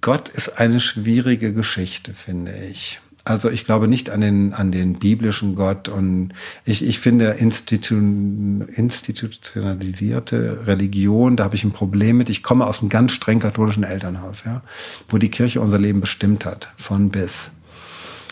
[0.00, 3.00] Gott ist eine schwierige Geschichte, finde ich.
[3.26, 6.34] Also ich glaube nicht an den, an den biblischen Gott und
[6.66, 12.28] ich, ich finde Institu institutionalisierte Religion, da habe ich ein Problem mit.
[12.28, 14.60] Ich komme aus einem ganz streng katholischen Elternhaus, ja,
[15.08, 17.50] wo die Kirche unser Leben bestimmt hat, von bis.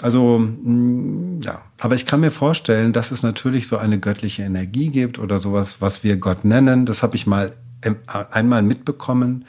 [0.03, 4.91] Also mm, ja, aber ich kann mir vorstellen, dass es natürlich so eine göttliche Energie
[4.91, 6.85] gibt oder sowas, was wir Gott nennen.
[6.85, 7.55] Das habe ich mal
[8.31, 9.47] einmal mitbekommen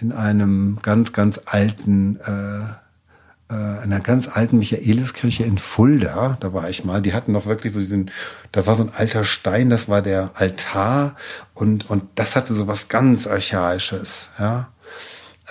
[0.00, 6.36] in einem ganz, ganz alten, äh, äh, einer ganz alten Michaeliskirche in Fulda.
[6.40, 7.02] Da war ich mal.
[7.02, 8.10] Die hatten noch wirklich so diesen,
[8.52, 11.16] da war so ein alter Stein, das war der Altar
[11.54, 14.68] und, und das hatte so was ganz Archaisches, ja.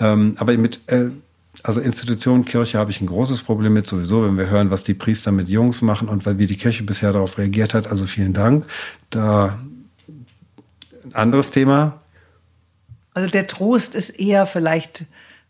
[0.00, 1.10] Ähm, aber mit, äh,
[1.62, 4.94] also Institution Kirche habe ich ein großes Problem mit sowieso, wenn wir hören, was die
[4.94, 7.86] Priester mit Jungs machen und wie die Kirche bisher darauf reagiert hat.
[7.86, 8.66] Also vielen Dank.
[9.10, 9.58] Da
[11.04, 12.00] ein anderes Thema.
[13.14, 15.04] Also der Trost ist eher vielleicht,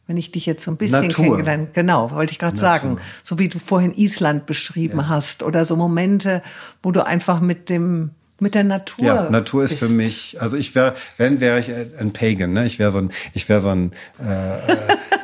[0.06, 1.24] wenn ich dich jetzt so ein bisschen Natur.
[1.24, 5.08] kennengelernt, genau, wollte ich gerade sagen, so wie du vorhin Island beschrieben ja.
[5.08, 6.42] hast oder so Momente,
[6.82, 8.10] wo du einfach mit dem
[8.40, 9.06] mit der Natur.
[9.06, 9.82] Ja, Natur ist bist.
[9.82, 12.66] für mich, also ich wäre, wenn wäre ich ein Pagan, ne?
[12.66, 14.76] Ich wäre so ein, ich wäre so ein, äh,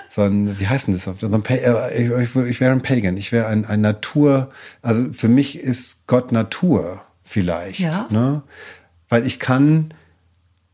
[0.08, 1.04] so ein, wie heißt denn das?
[1.04, 3.16] So ein, äh, ich, ich wäre ein Pagan.
[3.16, 4.50] Ich wäre ein, ein Natur.
[4.80, 8.06] Also für mich ist Gott Natur vielleicht, ja.
[8.10, 8.42] ne?
[9.08, 9.92] Weil ich kann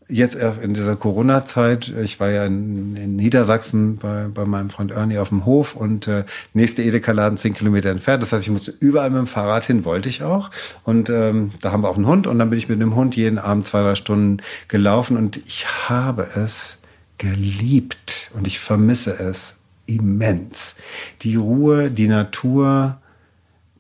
[0.08, 5.18] jetzt in dieser Corona-Zeit, ich war ja in, in, Niedersachsen bei, bei meinem Freund Ernie
[5.18, 8.22] auf dem Hof und äh, nächste Edeka-Laden zehn Kilometer entfernt.
[8.22, 10.50] Das heißt, ich musste überall mit dem Fahrrad hin, wollte ich auch.
[10.84, 13.16] Und ähm, da haben wir auch einen Hund und dann bin ich mit dem Hund
[13.16, 16.78] jeden Abend zwei, drei Stunden gelaufen und ich habe es
[17.18, 20.76] geliebt und ich vermisse es immens.
[21.22, 23.00] Die Ruhe, die Natur,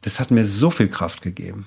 [0.02, 1.66] das hat mir so viel Kraft gegeben.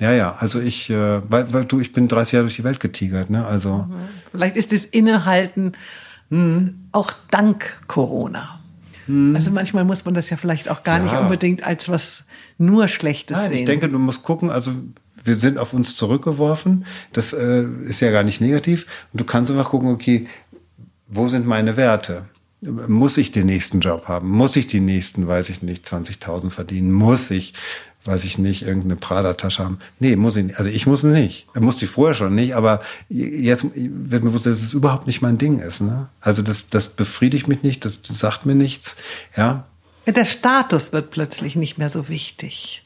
[0.00, 2.80] Ja, ja, also ich, äh, weil, weil du, ich bin 30 Jahre durch die Welt
[2.80, 3.46] getigert, ne?
[3.46, 3.86] Also.
[3.88, 3.94] Mhm.
[4.32, 5.74] Vielleicht ist das Innehalten
[6.30, 6.86] mhm.
[6.90, 8.60] auch dank Corona.
[9.06, 9.36] Mhm.
[9.36, 11.04] Also manchmal muss man das ja vielleicht auch gar ja.
[11.04, 12.24] nicht unbedingt als was
[12.56, 13.58] nur Schlechtes Nein, sehen.
[13.58, 14.72] Ich denke, du musst gucken, also
[15.22, 16.86] wir sind auf uns zurückgeworfen.
[17.12, 18.86] Das äh, ist ja gar nicht negativ.
[19.12, 20.28] Und du kannst einfach gucken, okay,
[21.08, 22.24] wo sind meine Werte?
[22.62, 24.30] Muss ich den nächsten Job haben?
[24.30, 26.92] Muss ich die nächsten, weiß ich nicht, 20.000 verdienen?
[26.92, 27.54] Muss ich
[28.04, 29.78] weiß ich nicht, irgendeine Prada-Tasche haben.
[29.98, 30.58] Nee, muss ich nicht.
[30.58, 31.46] Also ich muss nicht.
[31.54, 35.20] Er musste ich vorher schon nicht, aber jetzt wird mir bewusst, dass es überhaupt nicht
[35.20, 35.82] mein Ding ist.
[35.82, 36.08] Ne?
[36.20, 38.96] Also das, das befriedigt mich nicht, das, sagt mir nichts.
[39.36, 39.66] Ja.
[40.06, 42.84] Der Status wird plötzlich nicht mehr so wichtig,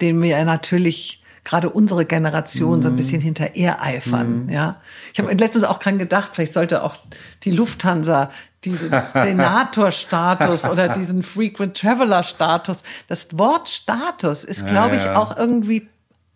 [0.00, 2.96] den wir natürlich gerade unsere Generation so ein mhm.
[2.96, 4.46] bisschen hinter eifern.
[4.46, 4.50] Mm.
[4.50, 4.80] Ja,
[5.12, 6.96] ich habe letztens auch dran gedacht, vielleicht sollte auch
[7.44, 8.32] die Lufthansa
[8.66, 12.82] diesen Senator-Status oder diesen Frequent Traveler-Status.
[13.08, 15.16] Das Wort Status ist, glaube ich, ja, ja.
[15.16, 15.88] auch irgendwie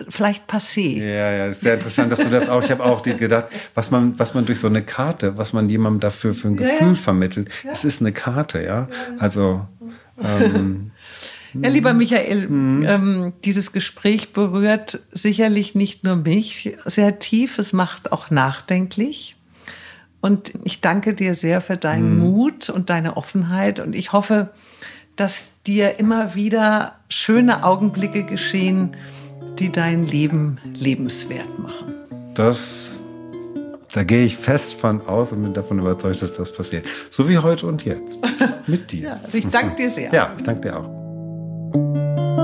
[0.09, 0.99] vielleicht passé.
[0.99, 4.19] Ja, ja, ist sehr interessant, dass du das auch, ich habe auch gedacht, was man,
[4.19, 7.51] was man durch so eine Karte, was man jemandem dafür für ein Gefühl ja, vermittelt.
[7.71, 8.89] Es ist eine Karte, ja.
[9.19, 9.67] Also,
[10.23, 10.93] ähm,
[11.55, 12.87] ja, lieber Michael, mhm.
[12.87, 19.37] ähm, dieses Gespräch berührt sicherlich nicht nur mich sehr tief, es macht auch nachdenklich.
[20.21, 22.31] Und ich danke dir sehr für deinen mhm.
[22.31, 23.81] Mut und deine Offenheit.
[23.81, 24.51] Und ich hoffe,
[25.17, 28.97] dass dir immer wieder schöne Augenblicke geschehen,
[29.59, 31.95] die dein Leben lebenswert machen.
[32.35, 32.91] Das,
[33.93, 36.87] da gehe ich fest von aus und bin davon überzeugt, dass das passiert.
[37.11, 38.25] So wie heute und jetzt.
[38.67, 39.09] Mit dir.
[39.09, 40.13] ja, also ich danke dir sehr.
[40.13, 42.40] Ja, ich danke dir auch.